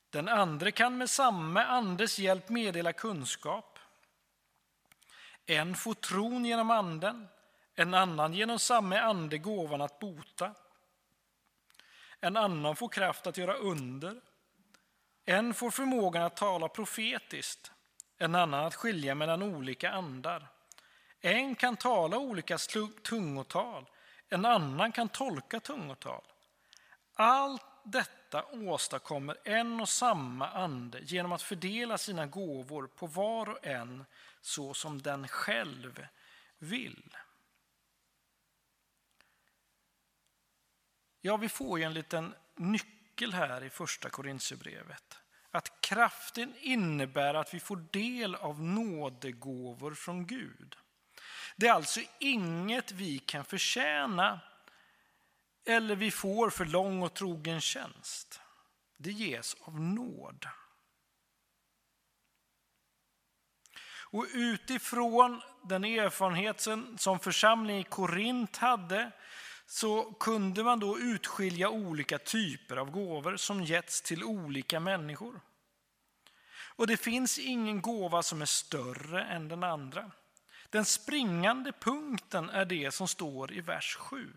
Den 0.10 0.28
andra 0.28 0.72
kan 0.72 0.98
med 0.98 1.10
samma 1.10 1.64
andes 1.64 2.20
hjälp 2.20 2.50
meddela 2.50 2.94
kunskap. 2.94 3.80
En 5.46 5.76
får 5.76 5.94
tron 5.94 6.46
genom 6.46 6.72
anden, 6.72 7.28
en 7.76 7.94
annan 7.94 8.34
genom 8.34 8.60
samma 8.60 9.00
ande 9.00 9.38
gåvan 9.38 9.82
att 9.82 10.00
bota. 10.00 10.54
En 12.22 12.38
annan 12.38 12.76
får 12.76 12.90
kraft 12.90 13.28
att 13.28 13.38
göra 13.38 13.54
under. 13.54 14.22
En 15.26 15.54
får 15.54 15.72
förmågan 15.72 16.24
att 16.24 16.36
tala 16.36 16.68
profetiskt, 16.68 17.72
en 18.18 18.36
annan 18.36 18.66
att 18.66 18.76
skilja 18.76 19.16
mellan 19.16 19.42
olika 19.44 19.92
andar. 19.92 20.48
En 21.20 21.56
kan 21.56 21.78
tala 21.78 22.18
olika 22.18 22.58
tungotal, 23.04 23.86
en 24.30 24.46
annan 24.46 24.92
kan 24.92 25.10
tolka 25.10 25.60
tungotal. 25.60 26.24
Allt 27.14 27.66
detta 27.84 28.46
åstadkommer 28.46 29.38
en 29.44 29.82
och 29.82 29.90
samma 29.90 30.50
ande 30.50 31.00
genom 31.04 31.32
att 31.32 31.42
fördela 31.42 31.98
sina 31.98 32.26
gåvor 32.26 32.88
på 32.88 33.08
var 33.08 33.50
och 33.50 33.66
en 33.66 34.06
så 34.42 34.74
som 34.74 35.02
den 35.02 35.28
själv 35.28 36.08
vill. 36.58 37.18
Ja, 41.28 41.38
vi 41.38 41.50
får 41.50 41.80
ju 41.80 41.86
en 41.86 41.94
liten 41.94 42.34
nyckel 42.56 43.34
här 43.34 43.64
i 43.64 43.70
första 43.70 44.10
Korintierbrevet. 44.10 45.18
Att 45.52 45.82
kraften 45.82 46.54
innebär 46.60 47.34
att 47.34 47.54
vi 47.54 47.60
får 47.60 47.86
del 47.92 48.36
av 48.36 48.64
nådegåvor 48.64 49.94
från 49.94 50.28
Gud. 50.28 50.76
Det 51.56 51.68
är 51.68 51.74
alltså 51.74 52.02
inget 52.20 52.92
vi 52.92 53.20
kan 53.20 53.46
förtjäna 53.46 54.40
eller 55.66 55.96
vi 55.96 56.12
får 56.12 56.50
för 56.50 56.66
lång 56.66 57.02
och 57.02 57.14
trogen 57.14 57.62
tjänst. 57.62 58.42
Det 58.98 59.12
ges 59.12 59.56
av 59.62 59.82
nåd. 59.82 60.46
Och 64.10 64.26
utifrån 64.34 65.42
den 65.64 65.84
erfarenhet 65.84 66.68
som 66.98 67.20
församlingen 67.20 67.82
i 67.82 67.84
Korint 67.84 68.58
hade 68.58 69.12
så 69.68 70.14
kunde 70.14 70.64
man 70.64 70.80
då 70.80 71.00
utskilja 71.00 71.70
olika 71.70 72.20
typer 72.20 72.78
av 72.78 72.92
gåvor 72.92 73.38
som 73.38 73.64
getts 73.64 74.02
till 74.02 74.24
olika 74.24 74.80
människor. 74.80 75.42
Och 76.78 76.88
det 76.88 76.98
finns 76.98 77.40
ingen 77.40 77.82
gåva 77.82 78.24
som 78.24 78.42
är 78.42 78.46
större 78.46 79.24
än 79.24 79.48
den 79.48 79.64
andra. 79.64 80.12
Den 80.70 80.86
springande 80.86 81.72
punkten 81.72 82.50
är 82.50 82.66
det 82.66 82.94
som 82.94 83.08
står 83.08 83.54
i 83.54 83.62
vers 83.62 83.96
7. 83.96 84.34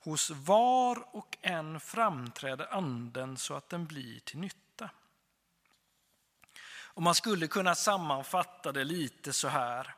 Hos 0.00 0.30
var 0.30 1.16
och 1.16 1.38
en 1.40 1.80
framträder 1.80 2.74
anden 2.74 3.36
så 3.36 3.54
att 3.54 3.68
den 3.68 3.86
blir 3.86 4.20
till 4.20 4.38
nytta. 4.38 4.90
Och 6.92 7.02
man 7.02 7.14
skulle 7.14 7.46
kunna 7.46 7.74
sammanfatta 7.74 8.72
det 8.72 8.84
lite 8.84 9.32
så 9.32 9.48
här. 9.48 9.94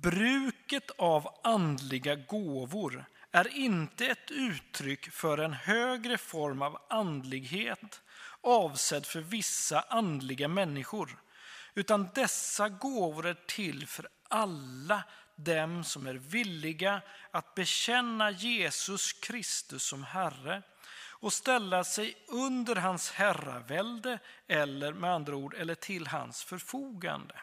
Bruket 0.00 0.90
av 0.98 1.40
andliga 1.44 2.14
gåvor 2.14 3.04
är 3.32 3.56
inte 3.56 4.06
ett 4.06 4.30
uttryck 4.30 5.10
för 5.10 5.38
en 5.38 5.52
högre 5.52 6.18
form 6.18 6.62
av 6.62 6.78
andlighet 6.90 8.02
avsedd 8.40 9.06
för 9.06 9.20
vissa 9.20 9.80
andliga 9.80 10.48
människor, 10.48 11.22
utan 11.74 12.08
dessa 12.14 12.68
gåvor 12.68 13.26
är 13.26 13.36
till 13.46 13.86
för 13.86 14.08
alla 14.28 15.02
dem 15.36 15.84
som 15.84 16.06
är 16.06 16.14
villiga 16.14 17.02
att 17.30 17.54
bekänna 17.54 18.30
Jesus 18.30 19.12
Kristus 19.12 19.82
som 19.82 20.04
Herre 20.04 20.62
och 21.22 21.32
ställa 21.32 21.84
sig 21.84 22.16
under 22.28 22.76
hans 22.76 23.10
herravälde 23.10 24.18
eller 24.48 24.92
med 24.92 25.10
andra 25.14 25.36
ord 25.36 25.54
eller 25.54 25.74
till 25.74 26.06
hans 26.06 26.44
förfogande. 26.44 27.34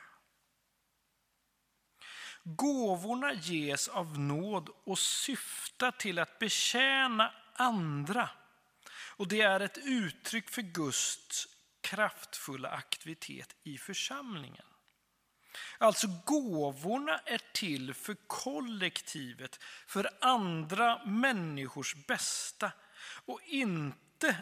Gåvorna 2.43 3.33
ges 3.33 3.87
av 3.87 4.19
nåd 4.19 4.69
och 4.83 4.99
syftar 4.99 5.91
till 5.91 6.19
att 6.19 6.39
betjäna 6.39 7.33
andra. 7.53 8.29
Och 8.91 9.27
det 9.27 9.41
är 9.41 9.59
ett 9.59 9.77
uttryck 9.77 10.49
för 10.49 10.61
Guds 10.61 11.47
kraftfulla 11.81 12.69
aktivitet 12.69 13.55
i 13.63 13.77
församlingen. 13.77 14.65
Alltså 15.77 16.07
gåvorna 16.25 17.19
är 17.25 17.41
till 17.53 17.93
för 17.93 18.15
kollektivet, 18.27 19.59
för 19.87 20.09
andra 20.21 21.05
människors 21.05 21.95
bästa 22.07 22.71
och 23.25 23.41
inte 23.45 24.35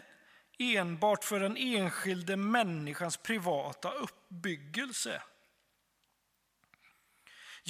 enbart 0.58 1.24
för 1.24 1.40
den 1.40 1.56
enskilde 1.56 2.36
människans 2.36 3.16
privata 3.16 3.90
uppbyggelse. 3.90 5.22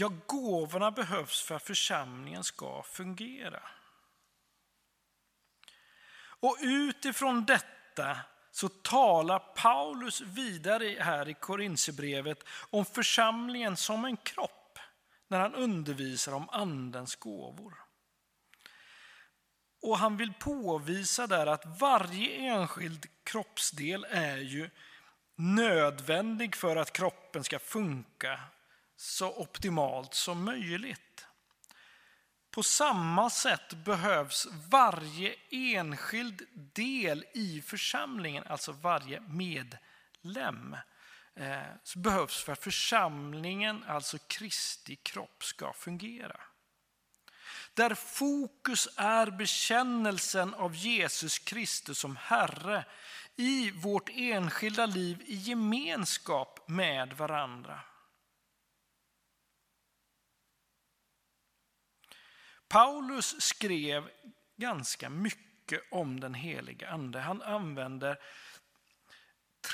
Ja, 0.00 0.12
gåvorna 0.26 0.90
behövs 0.90 1.42
för 1.42 1.54
att 1.54 1.62
församlingen 1.62 2.44
ska 2.44 2.82
fungera. 2.82 3.62
Och 6.40 6.56
utifrån 6.60 7.44
detta 7.44 8.16
så 8.50 8.68
talar 8.68 9.38
Paulus 9.38 10.20
vidare 10.20 10.96
här 11.00 11.28
i 11.28 11.34
Korinthierbrevet 11.34 12.44
om 12.70 12.84
församlingen 12.84 13.76
som 13.76 14.04
en 14.04 14.16
kropp 14.16 14.78
när 15.28 15.40
han 15.40 15.54
undervisar 15.54 16.32
om 16.32 16.48
andens 16.48 17.16
gåvor. 17.16 17.74
Och 19.82 19.98
han 19.98 20.16
vill 20.16 20.32
påvisa 20.32 21.26
där 21.26 21.46
att 21.46 21.80
varje 21.80 22.30
enskild 22.30 23.06
kroppsdel 23.24 24.06
är 24.10 24.36
ju 24.36 24.70
nödvändig 25.34 26.56
för 26.56 26.76
att 26.76 26.92
kroppen 26.92 27.44
ska 27.44 27.58
funka 27.58 28.40
så 29.00 29.28
optimalt 29.28 30.14
som 30.14 30.44
möjligt. 30.44 31.26
På 32.50 32.62
samma 32.62 33.30
sätt 33.30 33.72
behövs 33.72 34.46
varje 34.70 35.34
enskild 35.50 36.42
del 36.74 37.24
i 37.34 37.62
församlingen, 37.62 38.44
alltså 38.46 38.72
varje 38.72 39.20
medlem, 39.20 40.76
eh, 41.34 41.62
så 41.82 41.98
behövs 41.98 42.42
för 42.42 42.52
att 42.52 42.62
församlingen, 42.62 43.84
alltså 43.84 44.18
Kristi 44.18 44.96
kropp, 44.96 45.44
ska 45.44 45.72
fungera. 45.72 46.40
Där 47.74 47.94
fokus 47.94 48.88
är 48.96 49.30
bekännelsen 49.30 50.54
av 50.54 50.74
Jesus 50.74 51.38
Kristus 51.38 51.98
som 51.98 52.16
Herre 52.16 52.84
i 53.36 53.70
vårt 53.70 54.08
enskilda 54.08 54.86
liv 54.86 55.22
i 55.26 55.34
gemenskap 55.34 56.68
med 56.68 57.12
varandra. 57.12 57.80
Paulus 62.68 63.40
skrev 63.40 64.10
ganska 64.56 65.10
mycket 65.10 65.82
om 65.90 66.20
den 66.20 66.34
heliga 66.34 66.88
ande. 66.88 67.20
Han 67.20 67.42
använder 67.42 68.18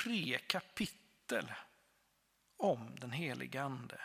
tre 0.03 0.39
kapitel 0.47 1.51
om 2.57 2.95
den 2.99 3.11
heliga 3.11 3.63
ande. 3.63 3.99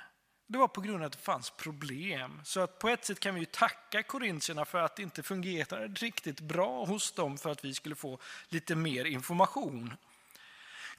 Det 0.47 0.59
var 0.59 0.69
på 0.69 0.81
grund 0.81 1.03
av 1.03 1.07
att 1.07 1.13
det 1.13 1.19
fanns 1.19 1.51
problem. 1.51 2.41
Så 2.45 2.61
att 2.61 2.79
på 2.79 2.89
ett 2.89 3.05
sätt 3.05 3.21
kan 3.21 3.35
vi 3.35 3.41
ju 3.41 3.47
tacka 3.47 4.03
korintierna 4.03 4.65
för 4.65 4.79
att 4.79 4.97
det 4.97 5.03
inte 5.03 5.23
fungerade 5.23 5.87
riktigt 5.87 6.41
bra 6.41 6.85
hos 6.85 7.13
dem 7.13 7.39
för 7.39 7.51
att 7.51 7.65
vi 7.65 7.75
skulle 7.75 7.95
få 7.95 8.19
lite 8.49 8.75
mer 8.75 9.05
information. 9.05 9.97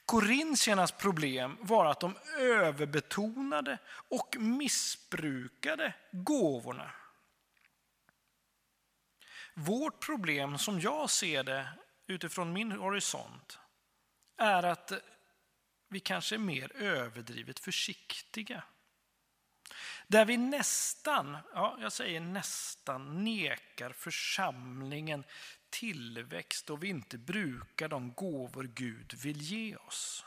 Korintiernas 0.06 0.92
problem 0.92 1.58
var 1.62 1.86
att 1.86 2.00
de 2.00 2.16
överbetonade 2.40 3.78
och 4.10 4.36
missbrukade 4.40 5.94
gåvorna. 6.12 6.92
Vårt 9.54 10.06
problem, 10.06 10.58
som 10.58 10.80
jag 10.80 11.10
ser 11.10 11.44
det 11.44 11.68
utifrån 12.08 12.54
min 12.54 12.72
horisont, 12.72 13.60
är 14.38 14.64
att 14.64 14.92
vi 15.90 16.00
kanske 16.00 16.36
är 16.36 16.40
mer 16.40 16.76
överdrivet 16.76 17.60
försiktiga. 17.60 18.64
Där 20.08 20.26
vi 20.26 20.38
nästan, 20.38 21.38
ja 21.54 21.78
jag 21.82 21.92
säger 21.92 22.20
nästan, 22.20 23.24
nekar 23.24 23.92
församlingen 23.92 25.24
tillväxt 25.70 26.70
och 26.70 26.84
vi 26.84 26.88
inte 26.88 27.18
brukar 27.18 27.88
de 27.88 28.14
gåvor 28.14 28.64
Gud 28.64 29.14
vill 29.14 29.42
ge 29.42 29.76
oss. 29.76 30.26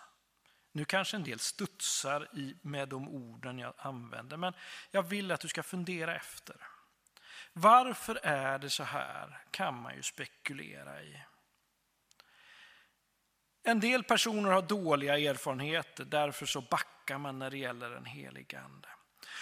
Nu 0.72 0.84
kanske 0.84 1.16
en 1.16 1.24
del 1.24 1.38
studsar 1.38 2.28
med 2.62 2.88
de 2.88 3.08
orden 3.08 3.58
jag 3.58 3.74
använder, 3.78 4.36
men 4.36 4.52
jag 4.90 5.02
vill 5.02 5.30
att 5.30 5.40
du 5.40 5.48
ska 5.48 5.62
fundera 5.62 6.16
efter. 6.16 6.56
Varför 7.56 8.20
är 8.22 8.58
det 8.58 8.70
så 8.70 8.82
här 8.82 9.38
kan 9.50 9.74
man 9.82 9.96
ju 9.96 10.02
spekulera 10.02 11.02
i. 11.02 11.22
En 13.62 13.80
del 13.80 14.04
personer 14.04 14.50
har 14.50 14.62
dåliga 14.62 15.18
erfarenheter, 15.18 16.04
därför 16.04 16.46
så 16.46 16.60
backar 16.60 17.18
man 17.18 17.38
när 17.38 17.50
det 17.50 17.58
gäller 17.58 17.90
den 17.90 18.04
helige 18.04 18.60
Ande. 18.60 18.88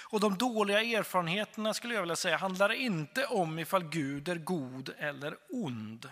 Och 0.09 0.21
de 0.21 0.39
dåliga 0.39 0.83
erfarenheterna 0.83 1.75
skulle 1.75 1.95
jag 1.95 2.03
vilja 2.03 2.17
säga 2.17 2.37
handlar 2.37 2.73
inte 2.73 3.27
om 3.27 3.59
ifall 3.59 3.85
Gud 3.85 4.29
är 4.29 4.37
god 4.37 4.95
eller 4.99 5.37
ond. 5.49 6.09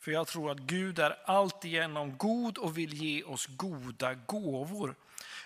För 0.00 0.10
jag 0.10 0.26
tror 0.26 0.50
att 0.50 0.58
Gud 0.58 0.98
är 0.98 1.30
alltigenom 1.30 2.18
god 2.18 2.58
och 2.58 2.78
vill 2.78 2.94
ge 2.94 3.22
oss 3.22 3.46
goda 3.46 4.14
gåvor. 4.14 4.94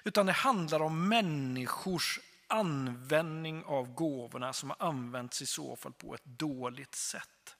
Utan 0.04 0.26
det 0.26 0.32
handlar 0.32 0.82
om 0.82 1.08
människors 1.08 2.20
användning 2.52 3.64
av 3.64 3.94
gåvorna 3.94 4.52
som 4.52 4.70
har 4.70 4.88
använts 4.88 5.42
i 5.42 5.46
så 5.46 5.76
fall 5.76 5.92
på 5.92 6.14
ett 6.14 6.24
dåligt 6.24 6.94
sätt. 6.94 7.56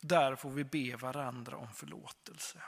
Där 0.00 0.36
får 0.36 0.50
vi 0.50 0.64
be 0.64 0.96
varandra 0.96 1.56
om 1.56 1.72
förlåtelse. 1.72 2.62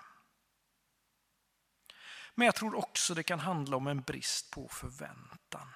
Men 2.35 2.47
jag 2.47 2.55
tror 2.55 2.75
också 2.75 3.15
det 3.15 3.23
kan 3.23 3.41
handla 3.41 3.77
om 3.77 3.87
en 3.87 4.03
brist 4.03 4.51
på 4.51 4.69
förväntan. 4.69 5.73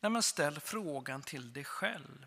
Nej, 0.00 0.10
men 0.10 0.22
ställ 0.22 0.60
frågan 0.60 1.22
till 1.22 1.52
dig 1.52 1.64
själv. 1.64 2.26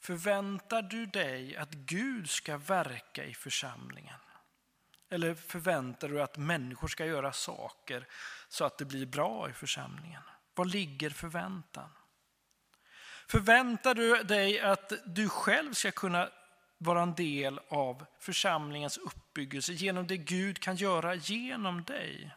Förväntar 0.00 0.82
du 0.82 1.06
dig 1.06 1.56
att 1.56 1.70
Gud 1.70 2.30
ska 2.30 2.58
verka 2.58 3.24
i 3.24 3.34
församlingen? 3.34 4.20
Eller 5.10 5.34
förväntar 5.34 6.08
du 6.08 6.22
att 6.22 6.36
människor 6.36 6.88
ska 6.88 7.06
göra 7.06 7.32
saker 7.32 8.06
så 8.48 8.64
att 8.64 8.78
det 8.78 8.84
blir 8.84 9.06
bra 9.06 9.50
i 9.50 9.52
församlingen? 9.52 10.22
Var 10.54 10.64
ligger 10.64 11.10
förväntan? 11.10 11.90
Förväntar 13.28 13.94
du 13.94 14.22
dig 14.22 14.60
att 14.60 14.92
du 15.06 15.28
själv 15.28 15.72
ska 15.72 15.90
kunna 15.90 16.30
vara 16.78 17.02
en 17.02 17.14
del 17.14 17.60
av 17.68 18.06
församlingens 18.18 18.98
uppbyggelse 18.98 19.72
genom 19.72 20.06
det 20.06 20.16
Gud 20.16 20.60
kan 20.60 20.76
göra 20.76 21.14
genom 21.14 21.84
dig? 21.84 22.34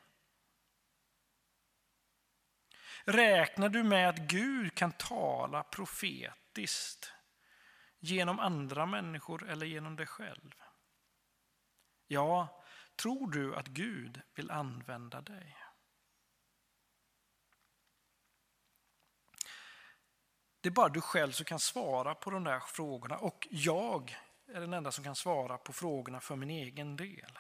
Räknar 3.06 3.70
du 3.70 3.84
med 3.84 4.10
att 4.10 4.18
Gud 4.18 4.76
kan 4.76 4.92
tala 4.92 5.64
profetiskt 5.64 7.12
genom 8.00 8.40
andra 8.40 8.86
människor 8.86 9.50
eller 9.50 9.66
genom 9.66 9.96
dig 9.96 10.08
själv? 10.08 10.52
Ja, 12.08 12.64
tror 12.96 13.32
du 13.32 13.56
att 13.56 13.68
Gud 13.68 14.22
vill 14.36 14.52
använda 14.52 15.22
dig? 15.22 15.58
Det 20.62 20.70
är 20.70 20.74
bara 20.74 20.90
du 20.90 21.02
själv 21.02 21.32
som 21.32 21.46
kan 21.46 21.60
svara 21.60 22.16
på 22.16 22.30
de 22.30 22.44
där 22.44 22.60
frågorna 22.60 23.18
och 23.18 23.48
jag 23.52 24.18
är 24.48 24.60
den 24.60 24.74
enda 24.74 24.92
som 24.92 25.04
kan 25.04 25.16
svara 25.16 25.58
på 25.58 25.74
frågorna 25.74 26.20
för 26.20 26.36
min 26.36 26.50
egen 26.50 26.96
del. 26.96 27.40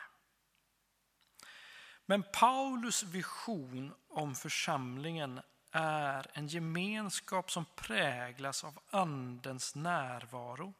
Men 2.05 2.23
Paulus 2.23 3.03
vision 3.03 3.93
om 4.09 4.35
församlingen 4.35 5.41
är 5.71 6.27
en 6.33 6.47
gemenskap 6.47 7.51
som 7.51 7.65
präglas 7.75 8.63
av 8.63 8.79
Andens 8.89 9.75
närvaro 9.75 10.73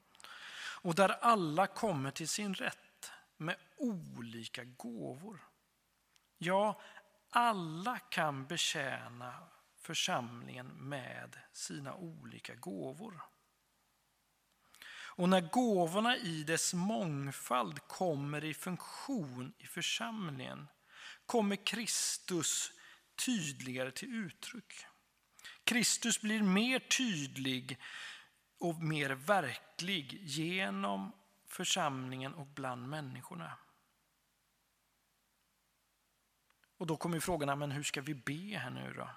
och 0.81 0.95
där 0.95 1.09
alla 1.09 1.67
kommer 1.67 2.11
till 2.11 2.27
sin 2.27 2.53
rätt 2.53 2.86
med 3.37 3.55
olika 3.77 4.63
gåvor. 4.63 5.39
Ja, 6.37 6.81
alla 7.29 7.99
kan 7.99 8.47
betjäna 8.47 9.33
församlingen 9.81 10.67
med 10.67 11.39
sina 11.53 11.95
olika 11.95 12.55
gåvor. 12.55 13.21
Och 15.17 15.29
när 15.29 15.41
gåvorna 15.41 16.17
i 16.17 16.43
dess 16.43 16.73
mångfald 16.73 17.87
kommer 17.87 18.43
i 18.43 18.53
funktion 18.53 19.53
i 19.57 19.67
församlingen 19.67 20.67
kommer 21.25 21.65
Kristus 21.65 22.71
tydligare 23.25 23.91
till 23.91 24.15
uttryck. 24.15 24.85
Kristus 25.63 26.21
blir 26.21 26.41
mer 26.41 26.79
tydlig 26.79 27.79
och 28.59 28.75
mer 28.75 29.09
verklig 29.09 30.19
genom 30.23 31.11
församlingen 31.57 32.33
och 32.33 32.47
bland 32.47 32.87
människorna. 32.87 33.57
Och 36.77 36.87
då 36.87 36.97
kommer 36.97 37.19
frågorna, 37.19 37.55
men 37.55 37.71
hur 37.71 37.83
ska 37.83 38.01
vi 38.01 38.13
be 38.15 38.57
här 38.57 38.69
nu 38.69 38.93
då? 38.93 39.09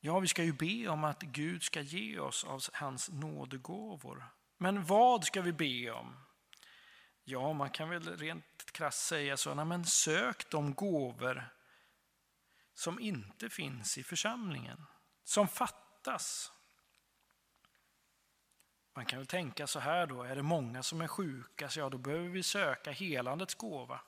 Ja, 0.00 0.18
vi 0.18 0.28
ska 0.28 0.44
ju 0.44 0.52
be 0.52 0.88
om 0.88 1.04
att 1.04 1.22
Gud 1.22 1.62
ska 1.62 1.80
ge 1.80 2.18
oss 2.18 2.44
av 2.44 2.62
hans 2.72 3.10
nådegåvor. 3.10 4.24
Men 4.56 4.84
vad 4.84 5.24
ska 5.24 5.42
vi 5.42 5.52
be 5.52 5.90
om? 5.90 6.16
Ja, 7.24 7.52
man 7.52 7.70
kan 7.70 7.88
väl 7.88 8.16
rent 8.16 8.72
krasst 8.72 9.06
säga 9.06 9.36
så, 9.36 9.54
nej, 9.54 9.64
men 9.64 9.84
sök 9.84 10.50
de 10.50 10.74
gåvor 10.74 11.50
som 12.74 13.00
inte 13.00 13.50
finns 13.50 13.98
i 13.98 14.02
församlingen, 14.02 14.86
som 15.24 15.48
fattas. 15.48 16.52
Man 18.98 19.06
kan 19.06 19.18
väl 19.18 19.26
tänka 19.26 19.66
så 19.66 19.80
här 19.80 20.06
då, 20.06 20.22
är 20.22 20.36
det 20.36 20.42
många 20.42 20.82
som 20.82 21.00
är 21.00 21.06
sjuka, 21.06 21.68
så 21.68 21.80
ja, 21.80 21.88
då 21.88 21.98
behöver 21.98 22.28
vi 22.28 22.42
söka 22.42 22.90
helandets 22.90 23.54
gåva. 23.54 24.00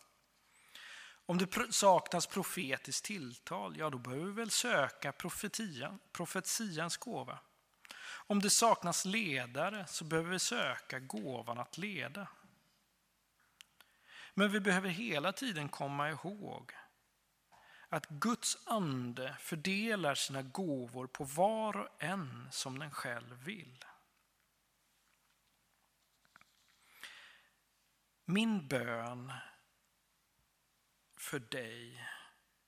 Om 1.27 1.39
det 1.39 1.73
saknas 1.73 2.27
profetiskt 2.27 3.05
tilltal, 3.05 3.77
ja 3.77 3.91
då 3.91 3.99
behöver 3.99 4.25
vi 4.27 4.33
väl 4.33 4.51
söka 4.51 5.13
profetian, 5.13 5.99
profetians 6.13 6.97
gåva. 6.97 7.39
Om 8.03 8.41
det 8.41 8.51
saknas 8.51 9.05
ledare 9.05 9.87
så 9.87 10.05
behöver 10.05 10.31
vi 10.31 10.39
söka 10.39 10.99
gåvan 10.99 11.59
att 11.59 11.79
leda. 11.79 12.29
Men 14.35 14.53
vi 14.53 14.61
behöver 14.61 14.89
hela 14.89 15.33
tiden 15.33 15.69
komma 15.69 16.11
ihåg 16.11 16.73
att 17.89 18.07
Guds 18.07 18.59
ande 18.67 19.37
fördelar 19.41 20.15
sina 20.15 20.43
gåvor 20.43 21.07
på 21.07 21.25
var 21.25 21.77
och 21.77 22.03
en 22.03 22.49
som 22.51 22.79
den 22.79 22.91
själv 22.91 23.45
vill. 23.45 23.85
Min 28.33 28.69
bön 28.69 29.33
för 31.17 31.39
dig 31.39 32.07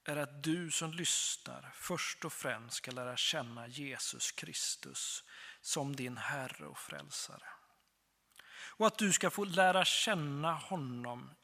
är 0.04 0.16
att 0.16 0.42
du 0.42 0.70
som 0.70 0.92
lyssnar 0.92 1.72
först 1.74 2.24
och 2.24 2.32
främst 2.32 2.76
ska 2.76 2.90
lära 2.90 3.16
känna 3.16 3.66
Jesus 3.66 4.32
Kristus 4.32 5.24
som 5.60 5.96
din 5.96 6.16
Herre 6.16 6.66
och 6.66 6.78
Frälsare. 6.78 7.48
Och 8.76 8.86
att 8.86 8.98
du 8.98 9.12
ska 9.12 9.30
få 9.30 9.44
lära 9.44 9.84
känna 9.84 10.54
honom 10.54 11.34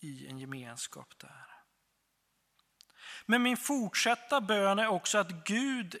i 0.00 0.26
en 0.26 0.38
gemenskap 0.38 1.18
där. 1.18 1.46
Men 3.26 3.42
min 3.42 3.56
fortsatta 3.56 4.40
bön 4.40 4.78
är 4.78 4.86
också 4.86 5.18
att 5.18 5.44
Gud 5.44 5.96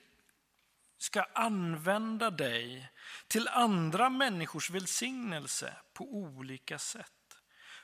ska 0.98 1.22
använda 1.22 2.30
dig 2.30 2.92
till 3.26 3.48
andra 3.48 4.10
människors 4.10 4.70
välsignelse 4.70 5.76
på 5.92 6.04
olika 6.14 6.78
sätt. 6.78 7.12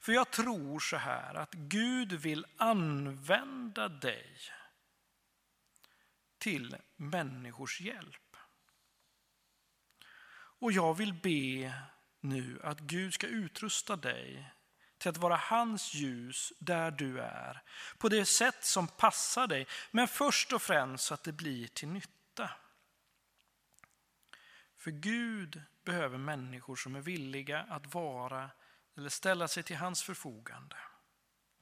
För 0.08 0.12
jag 0.12 0.30
tror 0.30 0.80
så 0.80 0.96
här 0.96 1.34
att 1.34 1.54
Gud 1.54 2.12
vill 2.12 2.46
använda 2.56 3.88
dig 3.88 4.38
till 6.38 6.76
människors 6.96 7.80
hjälp. 7.80 8.36
Och 10.60 10.72
jag 10.72 10.94
vill 10.94 11.14
be 11.14 11.74
nu 12.20 12.60
att 12.64 12.80
Gud 12.80 13.14
ska 13.14 13.26
utrusta 13.26 13.96
dig 13.96 14.52
till 14.98 15.08
att 15.08 15.16
vara 15.16 15.36
hans 15.36 15.94
ljus 15.94 16.52
där 16.58 16.90
du 16.90 17.20
är, 17.20 17.62
på 17.98 18.08
det 18.08 18.24
sätt 18.24 18.64
som 18.64 18.88
passar 18.88 19.46
dig, 19.46 19.66
men 19.90 20.08
först 20.08 20.52
och 20.52 20.62
främst 20.62 21.04
så 21.04 21.14
att 21.14 21.24
det 21.24 21.32
blir 21.32 21.68
till 21.68 21.88
nytta. 21.88 22.50
För 24.76 24.90
Gud 24.90 25.62
behöver 25.84 26.18
människor 26.18 26.76
som 26.76 26.96
är 26.96 27.00
villiga 27.00 27.60
att 27.60 27.94
vara 27.94 28.50
eller 28.98 29.08
ställa 29.08 29.48
sig 29.48 29.62
till 29.62 29.76
hans 29.76 30.02
förfogande. 30.02 30.76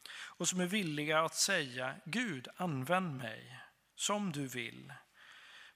Och 0.09 0.49
som 0.49 0.61
är 0.61 0.67
villiga 0.67 1.21
att 1.21 1.35
säga 1.35 1.97
Gud, 2.05 2.49
använd 2.57 3.17
mig 3.17 3.61
som 3.95 4.33
du 4.33 4.47
vill. 4.47 4.93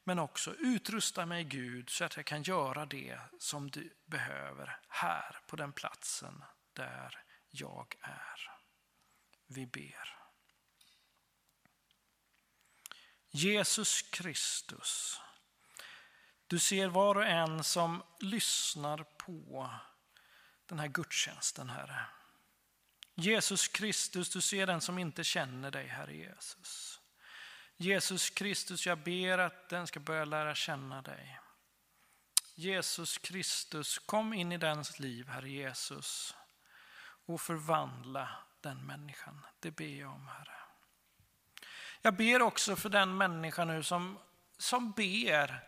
Men 0.05 0.19
också 0.19 0.55
utrusta 0.55 1.27
mig 1.27 1.45
Gud 1.45 1.91
så 1.91 2.05
att 2.05 2.17
jag 2.17 2.27
kan 2.27 2.43
göra 2.43 2.87
det 2.87 3.21
som 3.39 3.71
du 3.71 3.97
behöver 4.07 4.81
här 4.89 5.41
på 5.47 5.57
den 5.57 5.73
platsen 5.73 6.45
där 6.73 7.25
jag 7.51 7.97
är. 8.01 8.51
Vi 9.47 9.67
ber. 9.67 10.17
Jesus 13.31 14.03
Kristus, 14.03 15.21
du 16.47 16.59
ser 16.59 16.89
var 16.89 17.15
och 17.15 17.27
en 17.27 17.65
som 17.65 18.03
lyssnar 18.21 19.05
på 19.05 19.71
den 20.71 20.79
här 20.79 20.89
gudstjänsten, 20.89 21.71
Herre. 21.71 22.07
Jesus 23.15 23.69
Kristus, 23.69 24.31
du 24.31 24.41
ser 24.41 24.67
den 24.67 24.81
som 24.81 24.99
inte 24.99 25.25
känner 25.25 25.71
dig, 25.71 25.87
Herre 25.87 26.15
Jesus. 26.17 27.01
Jesus 27.77 28.31
Kristus, 28.31 28.87
jag 28.87 28.99
ber 28.99 29.39
att 29.39 29.69
den 29.69 29.87
ska 29.87 30.01
börja 30.01 30.25
lära 30.25 30.55
känna 30.55 31.03
dig. 31.03 31.41
Jesus 32.55 33.19
Kristus, 33.19 33.99
kom 33.99 34.33
in 34.33 34.53
i 34.53 34.57
dens 34.57 34.99
liv, 34.99 35.29
Herre 35.29 35.51
Jesus, 35.51 36.35
och 37.27 37.41
förvandla 37.41 38.29
den 38.61 38.87
människan. 38.87 39.47
Det 39.61 39.71
ber 39.71 40.01
jag 40.01 40.11
om, 40.13 40.29
Herre. 40.29 40.57
Jag 42.03 42.17
ber 42.17 42.43
också 42.43 42.77
för 42.77 42.89
den 42.89 43.17
människa 43.17 43.65
nu 43.65 43.83
som, 43.83 44.19
som 44.59 44.93
ber, 44.93 45.65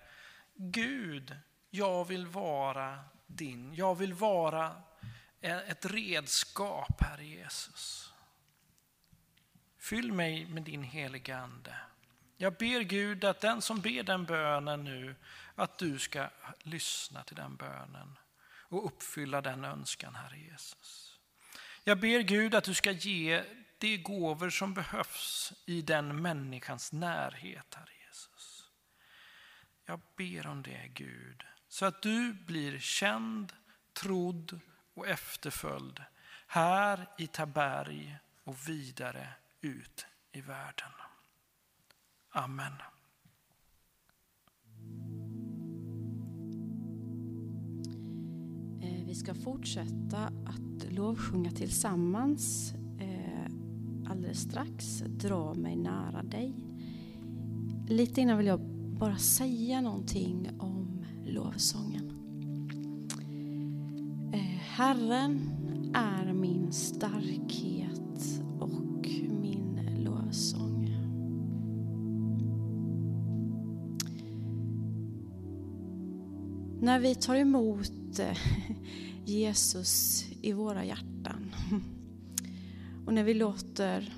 Gud, 0.54 1.36
jag 1.70 2.04
vill 2.04 2.26
vara 2.26 3.04
din. 3.32 3.74
Jag 3.74 3.94
vill 3.94 4.14
vara 4.14 4.82
ett 5.40 5.86
redskap, 5.86 7.00
Herre 7.00 7.24
Jesus. 7.24 8.12
Fyll 9.78 10.12
mig 10.12 10.46
med 10.46 10.62
din 10.62 10.82
heliga 10.82 11.38
Ande. 11.38 11.76
Jag 12.36 12.54
ber 12.54 12.80
Gud 12.80 13.24
att 13.24 13.40
den 13.40 13.62
som 13.62 13.80
ber 13.80 14.02
den 14.02 14.24
bönen 14.24 14.84
nu, 14.84 15.14
att 15.54 15.78
du 15.78 15.98
ska 15.98 16.28
lyssna 16.62 17.22
till 17.24 17.36
den 17.36 17.56
bönen 17.56 18.18
och 18.72 18.86
uppfylla 18.86 19.40
den 19.40 19.64
önskan, 19.64 20.14
Herre 20.14 20.38
Jesus. 20.38 21.18
Jag 21.84 22.00
ber 22.00 22.20
Gud 22.20 22.54
att 22.54 22.64
du 22.64 22.74
ska 22.74 22.90
ge 22.90 23.44
de 23.78 23.98
gåvor 23.98 24.50
som 24.50 24.74
behövs 24.74 25.52
i 25.66 25.82
den 25.82 26.22
människans 26.22 26.92
närhet, 26.92 27.74
Herre 27.74 27.92
Jesus. 28.06 28.70
Jag 29.86 30.00
ber 30.16 30.46
om 30.46 30.62
det, 30.62 30.88
Gud, 30.94 31.44
så 31.72 31.86
att 31.86 32.02
du 32.02 32.34
blir 32.46 32.78
känd, 32.78 33.52
trodd 33.92 34.60
och 34.94 35.08
efterföljd 35.08 36.00
här 36.46 37.08
i 37.18 37.26
Taberg 37.26 38.16
och 38.44 38.68
vidare 38.68 39.28
ut 39.60 40.06
i 40.32 40.40
världen. 40.40 40.92
Amen. 42.30 42.72
Eh, 48.82 49.06
vi 49.06 49.14
ska 49.14 49.34
fortsätta 49.34 50.26
att 50.26 50.92
lovsjunga 50.92 51.50
tillsammans 51.50 52.74
eh, 53.00 54.10
alldeles 54.10 54.40
strax. 54.40 55.02
Dra 55.06 55.54
mig 55.54 55.76
nära 55.76 56.22
dig. 56.22 56.54
Lite 57.88 58.20
innan 58.20 58.38
vill 58.38 58.46
jag 58.46 58.60
bara 58.98 59.18
säga 59.18 59.80
någonting 59.80 60.50
om 60.58 60.71
lovsången. 61.32 62.12
Eh, 64.32 64.58
Herren 64.60 65.50
är 65.94 66.32
min 66.32 66.72
starkhet 66.72 68.42
och 68.60 69.08
min 69.40 69.80
lovsång. 69.98 70.96
När 76.80 77.00
vi 77.00 77.14
tar 77.14 77.36
emot 77.36 78.18
eh, 78.18 78.36
Jesus 79.24 80.24
i 80.42 80.52
våra 80.52 80.84
hjärtan 80.84 81.54
Och 83.06 83.14
när 83.14 83.24
vi 83.24 83.34
låter 83.34 84.14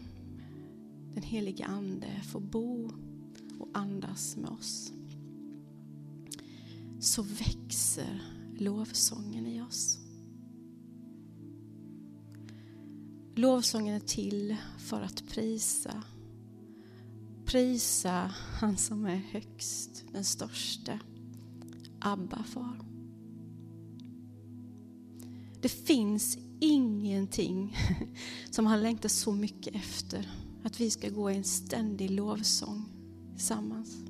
den 1.15 1.23
heliga 1.23 1.67
Ande 1.67 2.07
få 2.33 2.41
bo 2.41 2.91
och 3.59 3.69
andas 3.73 4.37
med 4.37 4.51
oss 4.51 4.94
så 7.05 7.23
växer 7.23 8.23
lovsången 8.59 9.47
i 9.47 9.63
oss. 9.63 9.99
Lovsången 13.35 13.95
är 13.95 14.01
till 14.01 14.57
för 14.79 15.01
att 15.01 15.29
prisa. 15.29 16.03
Prisa 17.45 18.35
han 18.61 18.77
som 18.77 19.07
är 19.07 19.17
högst, 19.17 20.05
den 20.13 20.25
störste. 20.25 21.01
Abba 22.01 22.43
far. 22.43 22.81
Det 25.61 25.69
finns 25.69 26.39
ingenting 26.61 27.77
som 28.51 28.67
han 28.67 28.83
längtar 28.83 29.09
så 29.09 29.33
mycket 29.33 29.75
efter. 29.75 30.31
Att 30.63 30.81
vi 30.81 30.91
ska 30.91 31.09
gå 31.09 31.31
i 31.31 31.37
en 31.37 31.45
ständig 31.45 32.11
lovsång 32.11 32.85
tillsammans. 33.37 34.04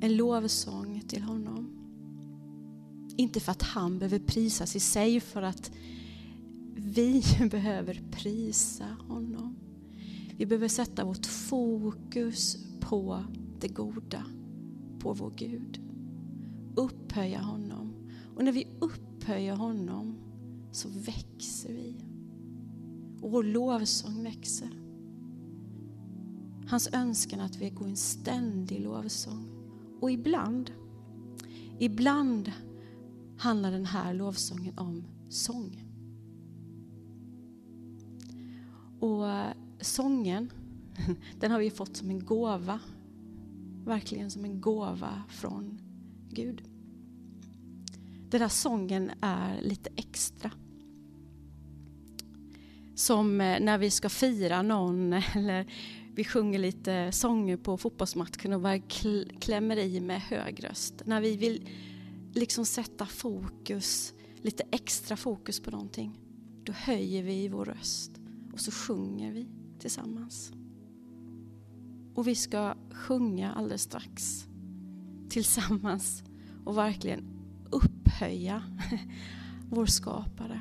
En 0.00 0.16
lovsång 0.16 1.02
till 1.08 1.22
honom. 1.22 1.70
Inte 3.16 3.40
för 3.40 3.52
att 3.52 3.62
han 3.62 3.98
behöver 3.98 4.18
prisas 4.18 4.76
i 4.76 4.80
sig, 4.80 5.20
för 5.20 5.42
att 5.42 5.70
vi 6.74 7.22
behöver 7.50 8.02
prisa 8.10 8.86
honom. 9.08 9.56
Vi 10.36 10.46
behöver 10.46 10.68
sätta 10.68 11.04
vårt 11.04 11.26
fokus 11.26 12.56
på 12.80 13.24
det 13.60 13.68
goda, 13.68 14.24
på 14.98 15.12
vår 15.12 15.32
Gud. 15.36 15.80
Upphöja 16.74 17.40
honom. 17.40 17.92
Och 18.36 18.44
när 18.44 18.52
vi 18.52 18.66
upphöjer 18.80 19.56
honom 19.56 20.18
så 20.72 20.88
växer 20.88 21.72
vi. 21.72 21.94
Och 23.20 23.30
vår 23.30 23.42
lovsång 23.42 24.24
växer. 24.24 24.70
Hans 26.68 26.88
önskan 26.92 27.40
är 27.40 27.44
att 27.44 27.56
vi 27.56 27.70
går 27.70 27.86
i 27.86 27.90
en 27.90 27.96
ständig 27.96 28.80
lovsång. 28.80 29.55
Och 30.00 30.10
ibland, 30.10 30.72
ibland 31.78 32.52
handlar 33.38 33.70
den 33.70 33.86
här 33.86 34.14
lovsången 34.14 34.78
om 34.78 35.04
sång. 35.28 35.82
Och 39.00 39.24
sången, 39.80 40.52
den 41.40 41.50
har 41.50 41.58
vi 41.58 41.70
fått 41.70 41.96
som 41.96 42.10
en 42.10 42.24
gåva. 42.24 42.80
Verkligen 43.84 44.30
som 44.30 44.44
en 44.44 44.60
gåva 44.60 45.22
från 45.28 45.80
Gud. 46.30 46.62
Den 48.30 48.40
här 48.40 48.48
sången 48.48 49.10
är 49.20 49.60
lite 49.62 49.90
extra. 49.96 50.50
Som 52.94 53.40
eh, 53.40 53.60
när 53.60 53.78
vi 53.78 53.90
ska 53.90 54.08
fira 54.08 54.62
någon 54.62 55.12
eller 55.34 55.66
vi 56.16 56.24
sjunger 56.24 56.58
lite 56.58 57.12
sånger 57.12 57.56
på 57.56 57.76
fotbollsmatchen 57.76 58.52
och 58.52 58.60
bara 58.60 58.78
klämmer 59.40 59.76
i 59.76 60.00
med 60.00 60.20
hög 60.20 60.64
röst. 60.64 61.02
När 61.04 61.20
vi 61.20 61.36
vill 61.36 61.68
liksom 62.32 62.66
sätta 62.66 63.06
fokus, 63.06 64.14
lite 64.42 64.64
extra 64.70 65.16
fokus 65.16 65.60
på 65.60 65.70
någonting, 65.70 66.18
då 66.64 66.72
höjer 66.72 67.22
vi 67.22 67.48
vår 67.48 67.64
röst 67.64 68.10
och 68.52 68.60
så 68.60 68.70
sjunger 68.70 69.32
vi 69.32 69.48
tillsammans. 69.78 70.52
Och 72.14 72.26
vi 72.26 72.34
ska 72.34 72.74
sjunga 72.90 73.52
alldeles 73.52 73.82
strax 73.82 74.46
tillsammans 75.28 76.22
och 76.64 76.76
verkligen 76.76 77.24
upphöja 77.70 78.62
vår 79.70 79.86
skapare. 79.86 80.60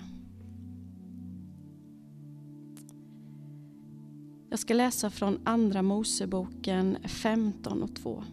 Jag 4.56 4.60
ska 4.60 4.74
läsa 4.74 5.10
från 5.10 5.40
Andra 5.44 5.82
Moseboken 5.82 6.98
15 7.04 7.84
och 7.84 7.96
2. 7.96 8.24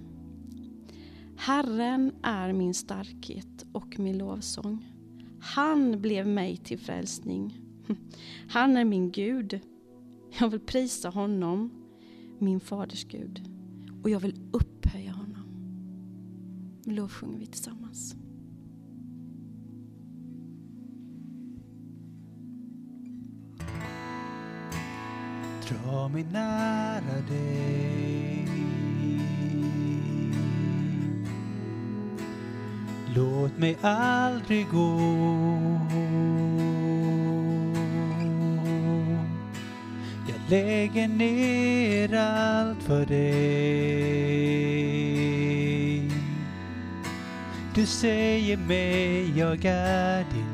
Herren 1.36 2.12
är 2.22 2.52
min 2.52 2.74
starkhet 2.74 3.66
och 3.72 3.98
min 3.98 4.18
lovsång. 4.18 4.92
Han 5.40 6.00
blev 6.00 6.26
mig 6.26 6.56
till 6.56 6.78
frälsning. 6.78 7.60
Han 8.48 8.76
är 8.76 8.84
min 8.84 9.10
Gud. 9.10 9.60
Jag 10.40 10.48
vill 10.48 10.60
prisa 10.60 11.08
honom, 11.08 11.70
min 12.38 12.60
faders 12.60 13.04
Gud. 13.04 13.42
Och 14.02 14.10
jag 14.10 14.20
vill 14.20 14.40
upphöja 14.52 15.12
honom. 15.12 15.46
Nu 16.84 16.94
lovsjunger 16.94 17.38
vi 17.38 17.46
tillsammans. 17.46 18.16
Dra 25.72 26.08
mig 26.08 26.24
nära 26.32 27.20
dig. 27.28 28.48
Låt 33.14 33.58
mig 33.58 33.76
aldrig 33.82 34.68
gå. 34.68 35.00
Jag 40.28 40.40
lägger 40.50 41.08
ner 41.08 42.14
allt 42.14 42.82
för 42.82 43.06
dig. 43.06 44.42
Du 47.74 47.86
säger 47.86 48.56
mig 48.56 49.38
jag 49.38 49.64
är 49.64 50.24
din 50.34 50.51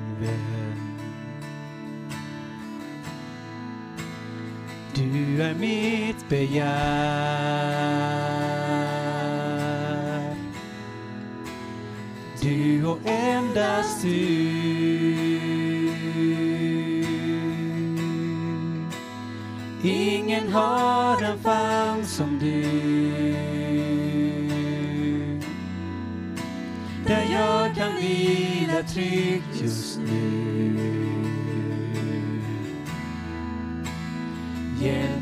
Du 5.13 5.43
är 5.43 5.55
mitt 5.55 6.29
begär. 6.29 6.69
Du 12.43 12.87
och 12.87 12.99
endast 13.05 14.03
du 14.03 15.09
Ingen 19.83 20.53
har 20.53 21.23
en 21.23 21.39
famn 21.39 22.07
som 22.07 22.39
du. 22.39 22.63
Där 27.07 27.27
jag 27.33 27.77
kan 27.77 27.97
vila 27.97 28.83
tryggt 28.83 29.63
just 29.63 29.99
nu. 29.99 30.98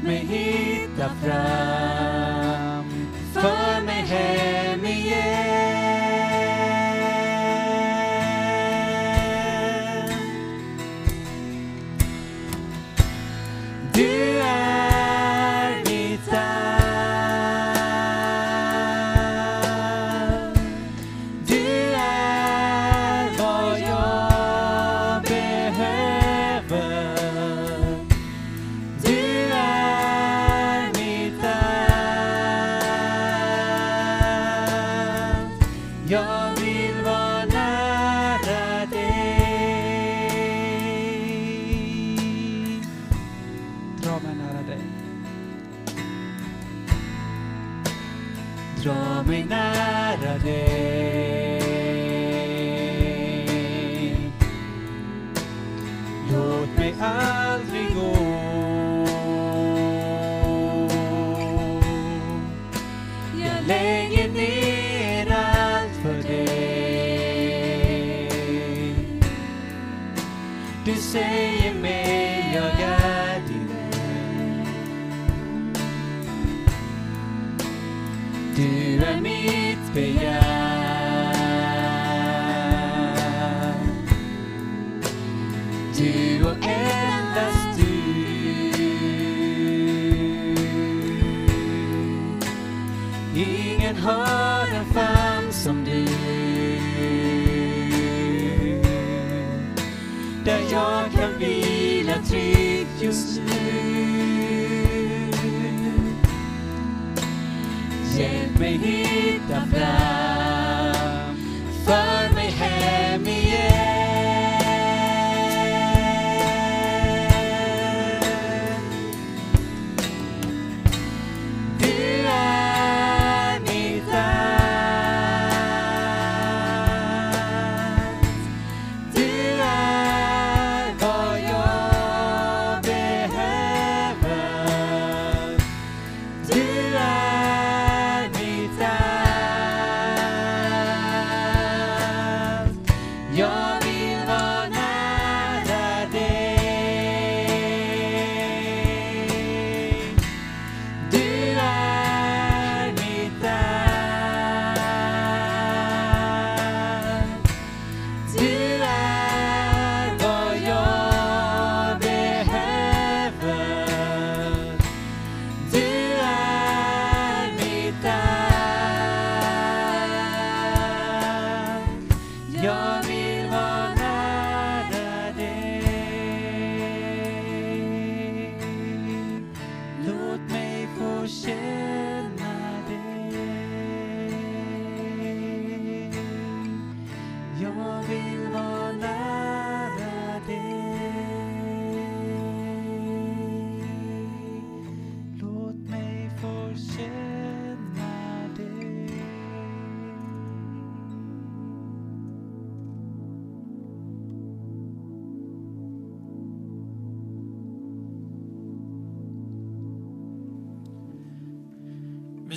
Mig 0.07 0.27
hitta 0.27 1.09
fram, 1.23 2.85
för 3.35 3.83
mig 3.87 4.03
hem 4.03 4.85
igen. 4.85 5.46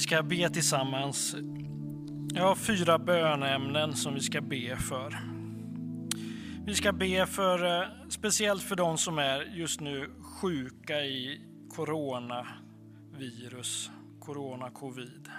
Ska 0.10 0.24
be 0.24 0.50
tillsammans. 0.50 1.36
Jag 2.34 2.44
har 2.44 2.56
fyra 2.56 3.00
bönämnen 3.00 3.96
som 3.96 4.14
vi 4.14 4.20
ska 4.20 4.42
be 4.42 4.78
för. 4.78 5.20
Vi 6.66 6.76
ska 6.76 6.94
be 6.94 7.26
för, 7.26 7.82
eh, 7.82 7.88
speciellt 8.10 8.64
för 8.64 8.76
de 8.76 8.98
som 8.98 9.20
är 9.20 9.42
just 9.42 9.82
nu 9.82 10.10
sjuka 10.22 11.02
i 11.02 11.42
coronavirus, 11.76 13.92
corona 14.20 14.70
covid. 14.70 15.30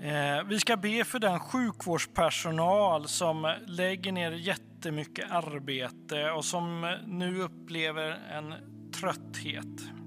Eh, 0.00 0.44
vi 0.48 0.60
ska 0.60 0.76
be 0.76 1.04
för 1.04 1.18
den 1.18 1.40
sjukvårdspersonal 1.40 3.08
som 3.08 3.54
lägger 3.66 4.12
ner 4.12 4.32
jättemycket 4.32 5.30
arbete 5.30 6.30
och 6.30 6.44
som 6.44 6.96
nu 7.06 7.42
upplever 7.42 8.10
en 8.10 8.54
trötthet. 9.00 10.01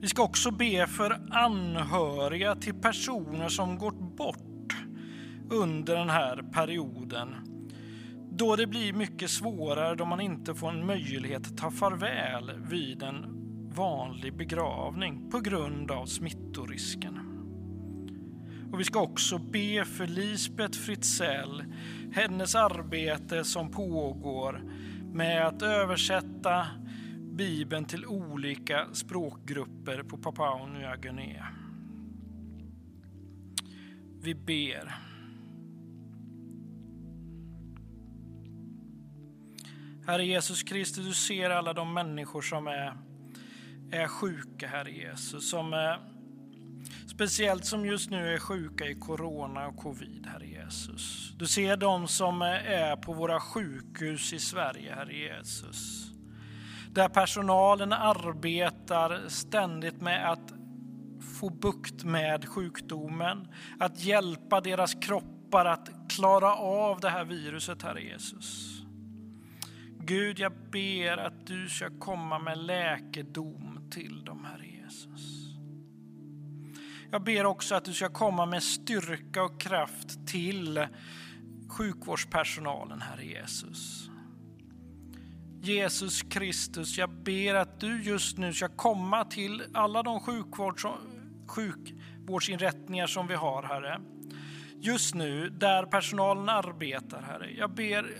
Vi 0.00 0.08
ska 0.08 0.22
också 0.22 0.50
be 0.50 0.86
för 0.86 1.20
anhöriga 1.30 2.54
till 2.54 2.74
personer 2.74 3.48
som 3.48 3.78
gått 3.78 4.16
bort 4.16 4.76
under 5.50 5.96
den 5.96 6.10
här 6.10 6.42
perioden. 6.52 7.34
Då 8.30 8.56
det 8.56 8.66
blir 8.66 8.92
mycket 8.92 9.30
svårare 9.30 9.94
då 9.94 10.04
man 10.04 10.20
inte 10.20 10.54
får 10.54 10.68
en 10.68 10.86
möjlighet 10.86 11.46
att 11.46 11.56
ta 11.56 11.70
farväl 11.70 12.52
vid 12.70 13.02
en 13.02 13.24
vanlig 13.74 14.36
begravning 14.36 15.30
på 15.30 15.40
grund 15.40 15.90
av 15.90 16.06
smittorisken. 16.06 17.18
Och 18.72 18.80
vi 18.80 18.84
ska 18.84 19.00
också 19.00 19.38
be 19.38 19.84
för 19.84 20.06
Lisbeth 20.06 20.78
Fritzell, 20.78 21.64
hennes 22.12 22.54
arbete 22.54 23.44
som 23.44 23.70
pågår 23.70 24.62
med 25.12 25.46
att 25.46 25.62
översätta 25.62 26.66
Bibeln 27.30 27.84
till 27.84 28.06
olika 28.06 28.94
språkgrupper 28.94 30.02
på 30.02 30.18
Papua 30.18 30.66
Nya 30.66 30.96
Guinea. 30.96 31.46
Vi 34.22 34.34
ber. 34.34 34.94
Herre 40.06 40.24
Jesus 40.24 40.62
Kristus, 40.62 41.06
du 41.06 41.14
ser 41.14 41.50
alla 41.50 41.72
de 41.72 41.94
människor 41.94 42.42
som 42.42 42.66
är, 42.66 42.96
är 43.90 44.08
sjuka, 44.08 44.68
Herre 44.68 44.90
Jesus. 44.90 45.50
Som 45.50 45.72
är, 45.72 45.98
speciellt 47.14 47.64
som 47.64 47.86
just 47.86 48.10
nu 48.10 48.34
är 48.34 48.38
sjuka 48.38 48.86
i 48.86 48.94
corona 48.94 49.66
och 49.66 49.76
covid, 49.76 50.26
Herre 50.26 50.46
Jesus. 50.46 51.32
Du 51.38 51.46
ser 51.46 51.76
de 51.76 52.08
som 52.08 52.42
är 52.42 52.96
på 52.96 53.12
våra 53.12 53.40
sjukhus 53.40 54.32
i 54.32 54.38
Sverige, 54.38 54.94
Herre 54.94 55.14
Jesus 55.14 56.09
där 56.92 57.08
personalen 57.08 57.92
arbetar 57.92 59.28
ständigt 59.28 60.00
med 60.00 60.30
att 60.32 60.52
få 61.40 61.50
bukt 61.50 62.04
med 62.04 62.48
sjukdomen, 62.48 63.48
att 63.78 64.04
hjälpa 64.04 64.60
deras 64.60 64.94
kroppar 64.94 65.64
att 65.64 65.90
klara 66.08 66.54
av 66.54 67.00
det 67.00 67.10
här 67.10 67.24
viruset, 67.24 67.82
Herre 67.82 68.02
Jesus. 68.02 68.80
Gud, 69.98 70.38
jag 70.38 70.52
ber 70.72 71.16
att 71.16 71.46
du 71.46 71.68
ska 71.68 71.90
komma 71.98 72.38
med 72.38 72.58
läkedom 72.58 73.88
till 73.90 74.24
dem, 74.24 74.44
Herre 74.44 74.66
Jesus. 74.66 75.40
Jag 77.10 77.24
ber 77.24 77.46
också 77.46 77.74
att 77.74 77.84
du 77.84 77.92
ska 77.92 78.08
komma 78.08 78.46
med 78.46 78.62
styrka 78.62 79.42
och 79.42 79.60
kraft 79.60 80.26
till 80.26 80.86
sjukvårdspersonalen, 81.68 83.00
Herre 83.00 83.24
Jesus. 83.24 84.09
Jesus 85.62 86.22
Kristus, 86.22 86.98
jag 86.98 87.10
ber 87.10 87.54
att 87.54 87.80
du 87.80 88.02
just 88.02 88.38
nu 88.38 88.52
ska 88.52 88.68
komma 88.68 89.24
till 89.24 89.62
alla 89.74 90.02
de 90.02 90.20
sjukvårds, 90.20 90.86
sjukvårdsinrättningar 91.46 93.06
som 93.06 93.26
vi 93.26 93.34
har, 93.34 93.62
Herre. 93.62 94.00
Just 94.80 95.14
nu, 95.14 95.48
där 95.48 95.86
personalen 95.86 96.48
arbetar, 96.48 97.22
Herre. 97.22 97.50
Jag 97.50 97.74
ber, 97.74 98.10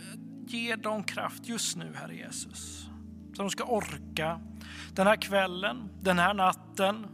ge 0.47 0.76
dem 0.76 1.05
kraft 1.05 1.49
just 1.49 1.76
nu, 1.76 1.93
Herre 1.95 2.14
Jesus. 2.14 2.86
Så 3.34 3.43
de 3.43 3.51
ska 3.51 3.64
orka 3.64 4.41
den 4.95 5.07
här 5.07 5.16
kvällen, 5.16 5.88
den 6.01 6.18
här 6.18 6.34
natten. 6.34 7.07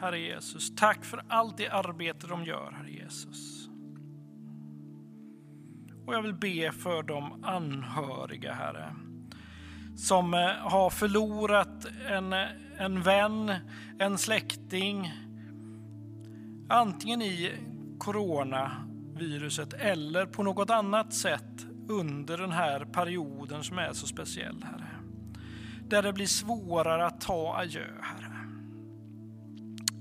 Herre 0.00 0.18
Jesus, 0.18 0.74
tack 0.76 1.04
för 1.04 1.24
allt 1.28 1.56
det 1.56 1.68
arbete 1.68 2.26
de 2.26 2.44
gör, 2.44 2.72
Herre 2.72 2.90
Jesus. 2.90 3.68
Och 6.06 6.14
jag 6.14 6.22
vill 6.22 6.34
be 6.34 6.72
för 6.72 7.02
de 7.02 7.44
anhöriga, 7.44 8.52
Herre, 8.52 8.94
som 9.96 10.34
eh, 10.34 10.40
har 10.40 10.90
förlorat 10.90 11.86
en, 12.08 12.32
eh, 12.32 12.46
en 12.78 13.02
vän, 13.02 13.52
en 13.98 14.18
släkting, 14.18 15.12
antingen 16.68 17.22
i 17.22 17.52
coronaviruset 17.98 19.72
eller 19.72 20.26
på 20.26 20.42
något 20.42 20.70
annat 20.70 21.12
sätt 21.12 21.66
under 21.88 22.38
den 22.38 22.52
här 22.52 22.84
perioden 22.84 23.64
som 23.64 23.78
är 23.78 23.92
så 23.92 24.06
speciell, 24.06 24.62
Herre. 24.62 24.88
Där 25.88 26.02
det 26.02 26.12
blir 26.12 26.26
svårare 26.26 27.06
att 27.06 27.20
ta 27.20 27.56
adjö, 27.56 27.86
Herre. 28.02 28.30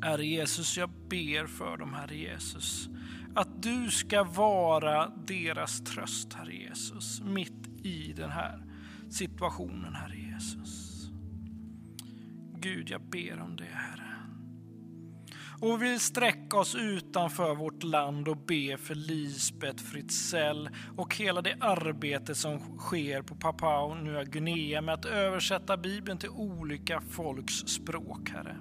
Herre 0.01 0.25
Jesus, 0.25 0.77
jag 0.77 0.89
ber 0.89 1.47
för 1.47 1.77
dem, 1.77 1.93
Herre 1.93 2.15
Jesus, 2.15 2.89
att 3.35 3.63
du 3.63 3.91
ska 3.91 4.23
vara 4.23 5.11
deras 5.27 5.81
tröst, 5.83 6.33
Herre 6.33 6.53
Jesus, 6.53 7.21
mitt 7.21 7.67
i 7.83 8.13
den 8.13 8.29
här 8.29 8.72
situationen, 9.13 9.95
Herre 9.95 10.17
Jesus. 10.17 11.09
Gud, 12.59 12.89
jag 12.89 13.01
ber 13.01 13.39
om 13.39 13.55
det, 13.55 13.63
Herre. 13.63 14.03
Och 15.61 15.81
vi 15.81 15.89
vill 15.89 15.99
sträcka 15.99 16.57
oss 16.57 16.75
utanför 16.75 17.55
vårt 17.55 17.83
land 17.83 18.27
och 18.27 18.37
be 18.37 18.77
för 18.77 18.95
Lisbeth 18.95 19.83
Fritzell 19.83 20.69
och 20.97 21.15
hela 21.15 21.41
det 21.41 21.55
arbete 21.59 22.35
som 22.35 22.77
sker 22.77 23.21
på 23.21 23.35
Papua 23.35 23.95
Nya 23.95 24.23
Guinea 24.23 24.81
med 24.81 24.93
att 24.93 25.05
översätta 25.05 25.77
Bibeln 25.77 26.17
till 26.17 26.29
olika 26.29 27.01
folks 27.01 27.53
språk, 27.53 28.29
Herre. 28.29 28.57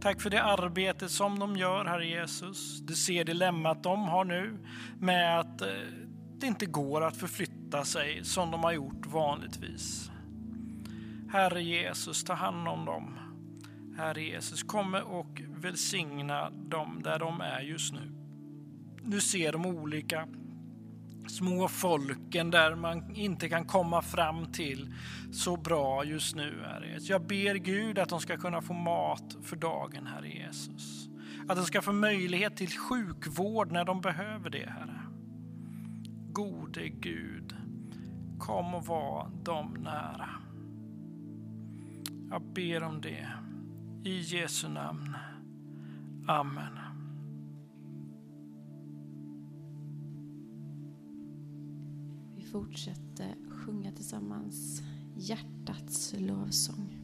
Tack 0.00 0.20
för 0.20 0.30
det 0.30 0.42
arbete 0.42 1.08
som 1.08 1.38
de 1.38 1.56
gör, 1.56 1.84
Herre 1.84 2.06
Jesus. 2.06 2.80
Du 2.80 2.94
ser 2.94 3.24
dilemmat 3.24 3.82
de 3.82 4.02
har 4.02 4.24
nu 4.24 4.58
med 4.98 5.40
att 5.40 5.60
eh, 5.60 5.68
det 6.38 6.46
inte 6.46 6.66
går 6.66 7.04
att 7.04 7.16
förflytta 7.16 7.53
sig 7.82 8.24
som 8.24 8.50
de 8.50 8.64
har 8.64 8.72
gjort 8.72 9.06
vanligtvis. 9.06 10.10
Herre 11.32 11.62
Jesus, 11.62 12.24
ta 12.24 12.34
hand 12.34 12.68
om 12.68 12.84
dem. 12.84 13.18
Herre 13.96 14.22
Jesus, 14.22 14.62
kom 14.62 14.94
och 14.94 15.42
välsigna 15.48 16.50
dem 16.50 17.00
där 17.04 17.18
de 17.18 17.40
är 17.40 17.60
just 17.60 17.92
nu. 17.92 18.12
Du 19.02 19.20
ser 19.20 19.52
de 19.52 19.66
olika 19.66 20.28
små 21.26 21.68
folken 21.68 22.50
där 22.50 22.74
man 22.74 23.14
inte 23.16 23.48
kan 23.48 23.64
komma 23.64 24.02
fram 24.02 24.52
till 24.52 24.94
så 25.32 25.56
bra 25.56 26.04
just 26.04 26.36
nu, 26.36 26.62
Herre 26.66 26.88
Jesus. 26.88 27.08
Jag 27.08 27.26
ber 27.26 27.54
Gud 27.54 27.98
att 27.98 28.08
de 28.08 28.20
ska 28.20 28.36
kunna 28.36 28.62
få 28.62 28.72
mat 28.72 29.36
för 29.42 29.56
dagen, 29.56 30.06
Herre 30.06 30.28
Jesus. 30.28 31.08
Att 31.48 31.56
de 31.56 31.64
ska 31.64 31.82
få 31.82 31.92
möjlighet 31.92 32.56
till 32.56 32.78
sjukvård 32.78 33.72
när 33.72 33.84
de 33.84 34.00
behöver 34.00 34.50
det, 34.50 34.70
Herre. 34.70 35.00
Gode 36.32 36.88
Gud, 36.88 37.43
kom 38.46 38.74
och 38.74 38.86
var 38.86 39.30
dem 39.44 39.76
nära. 39.82 40.28
Jag 42.30 42.42
ber 42.42 42.82
om 42.82 43.00
det. 43.00 43.28
I 44.04 44.20
Jesu 44.20 44.68
namn. 44.68 45.16
Amen. 46.28 46.78
Vi 52.36 52.42
fortsätter 52.42 53.34
sjunga 53.50 53.92
tillsammans 53.92 54.82
hjärtats 55.16 56.14
lovsång. 56.18 57.03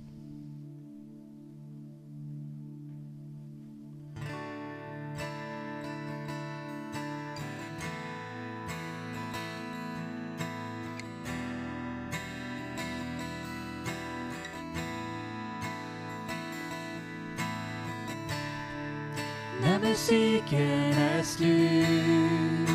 Musiken 20.51 20.93
är 20.93 21.23
slut 21.23 22.71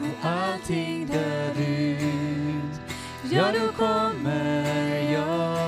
och 0.00 0.28
allting 0.28 1.06
dör 1.06 1.60
ut. 1.60 2.80
Ja, 3.30 3.52
då 3.52 3.72
kommer 3.72 5.12
jag. 5.12 5.58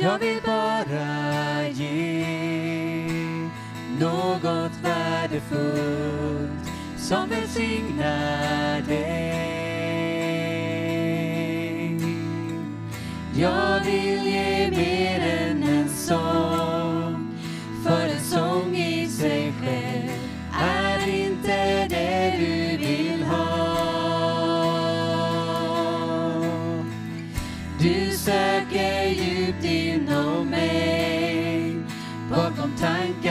Jag 0.00 0.18
vill 0.18 0.40
bara 0.46 1.68
ge 1.68 2.26
något 4.00 4.72
värdefullt 4.82 6.70
som 6.96 7.28
välsignar 7.28 8.80
dig. 8.80 9.50
Jag 13.34 13.80
vill 13.84 14.26
ge 14.26 14.70
mer 14.70 15.19
time. 32.80 33.29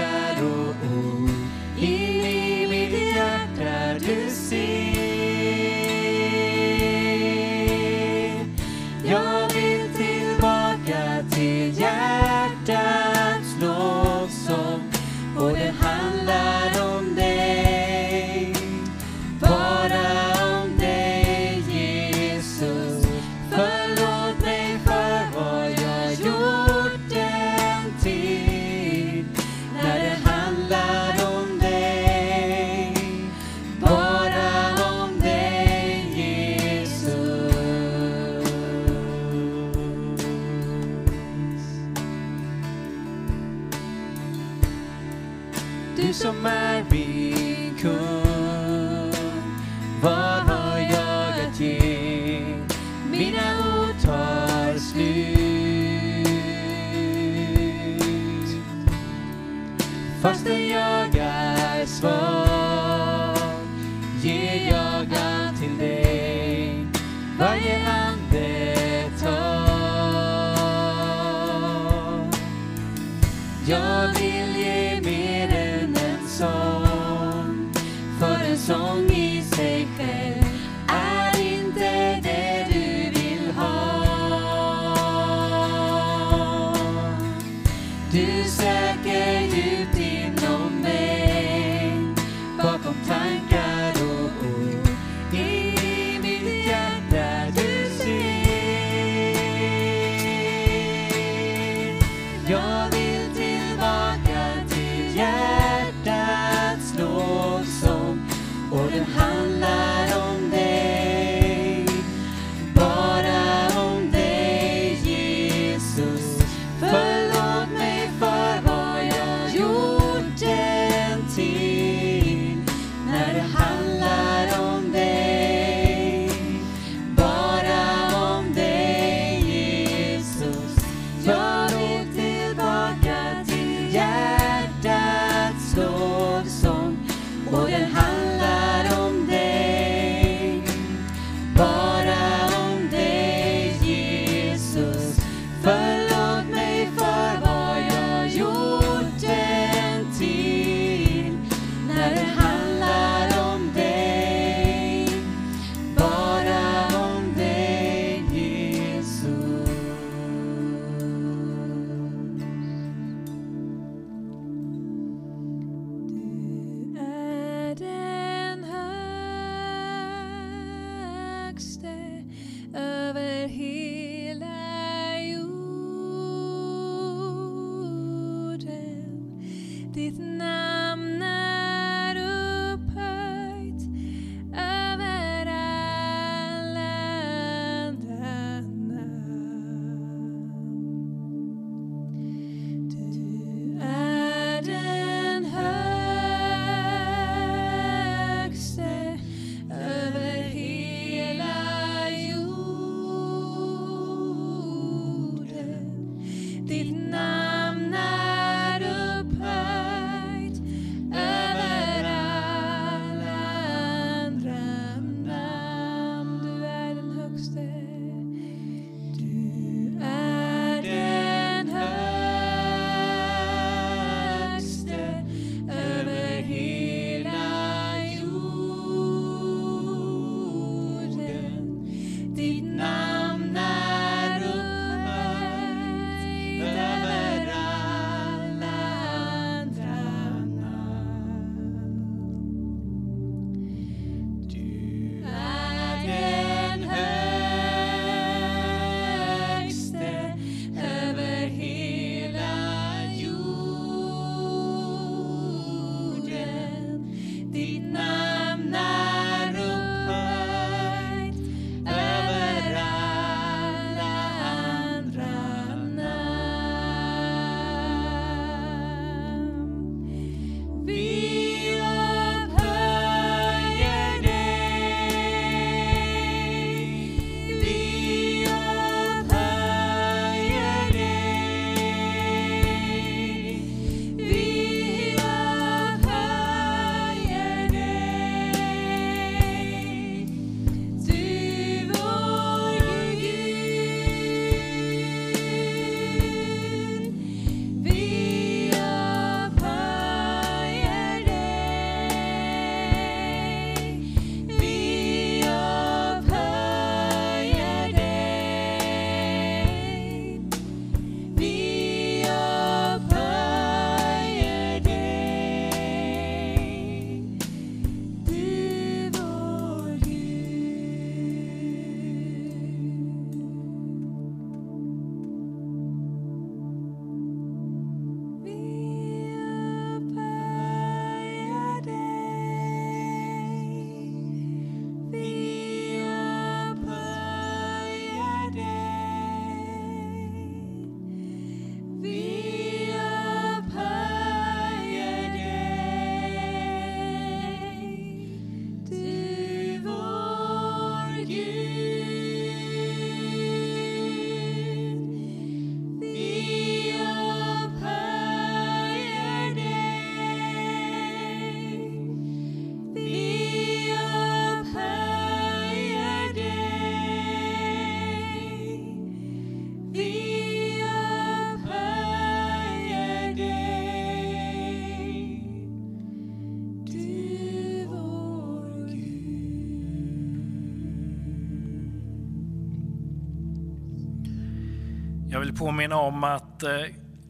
Jag 385.31 385.39
vill 385.39 385.55
påminna 385.55 385.95
om 385.95 386.23
att 386.23 386.63
eh, 386.63 386.71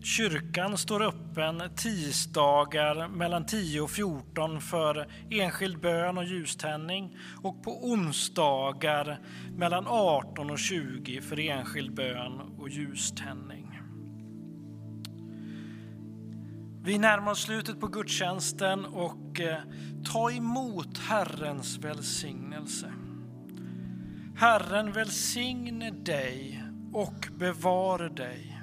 kyrkan 0.02 0.78
står 0.78 1.02
öppen 1.02 1.64
tisdagar 1.76 3.08
mellan 3.08 3.46
10 3.46 3.82
och 3.82 3.92
14 3.92 4.62
för 4.62 5.08
enskild 5.30 5.82
bön 5.82 6.18
och 6.18 6.24
ljuständning 6.24 7.18
och 7.42 7.64
på 7.64 7.86
onsdagar 7.86 9.20
mellan 9.58 9.86
18 9.88 10.50
och 10.50 10.60
20 10.60 11.22
för 11.22 11.40
enskild 11.40 11.96
bön 11.96 12.40
och 12.58 12.70
ljuständning. 12.70 13.80
Vi 16.84 16.98
närmar 16.98 17.32
oss 17.32 17.42
slutet 17.42 17.80
på 17.80 17.88
gudstjänsten 17.88 18.86
och 18.86 19.40
eh, 19.40 19.58
ta 20.06 20.32
emot 20.32 20.98
Herrens 20.98 21.78
välsignelse. 21.78 22.94
Herren 24.36 24.92
välsigne 24.92 25.92
dig 25.92 26.69
och 26.94 27.28
bevare 27.38 28.10
dig. 28.10 28.62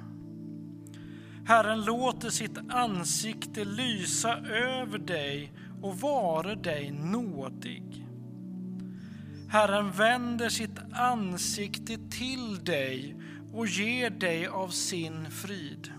Herren 1.45 1.85
låter 1.85 2.29
sitt 2.29 2.57
ansikte 2.69 3.65
lysa 3.65 4.37
över 4.37 4.97
dig 4.97 5.51
och 5.81 5.99
vare 5.99 6.55
dig 6.55 6.91
nådig. 6.91 8.07
Herren 9.49 9.91
vänder 9.91 10.49
sitt 10.49 10.79
ansikte 10.91 11.97
till 12.09 12.63
dig 12.63 13.15
och 13.53 13.67
ger 13.67 14.09
dig 14.09 14.47
av 14.47 14.67
sin 14.67 15.31
frid. 15.31 15.91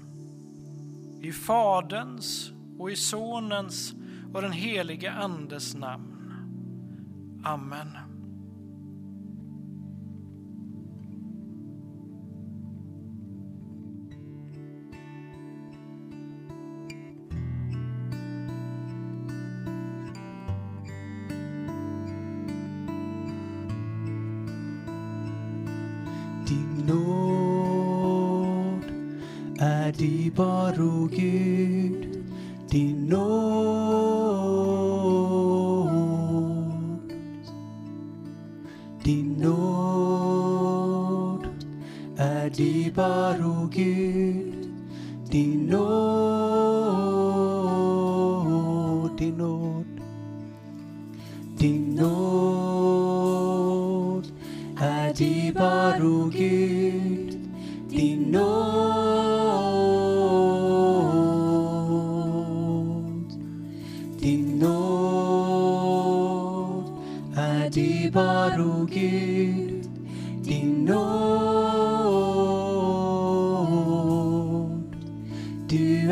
I 1.21 1.33
Faderns 1.33 2.53
och 2.79 2.91
i 2.91 2.97
Sonens 2.97 3.95
och 4.35 4.43
den 4.43 4.53
helige 4.53 5.13
Andes 5.13 5.75
namn. 5.75 6.15
Amen. 7.45 8.08
하루길. 30.79 31.58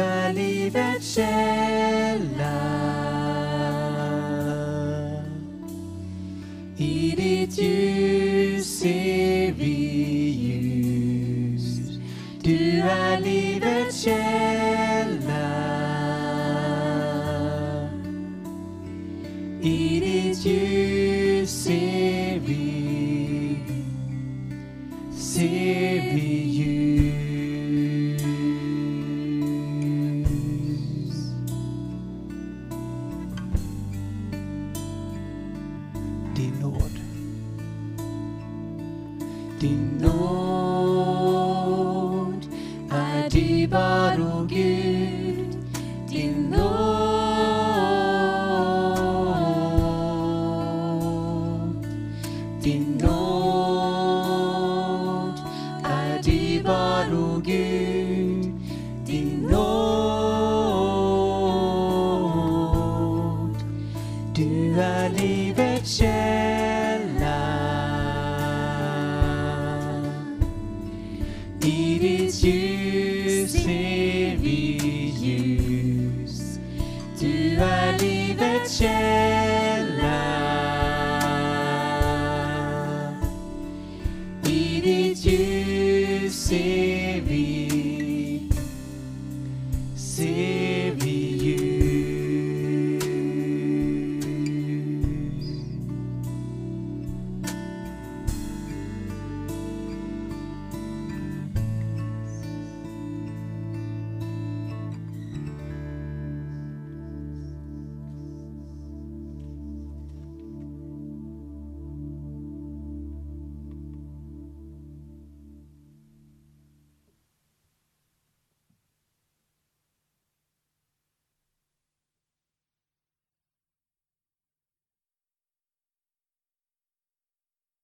Du 0.06 0.12
är 0.12 0.32
livets 0.32 1.14
källa. 1.14 2.95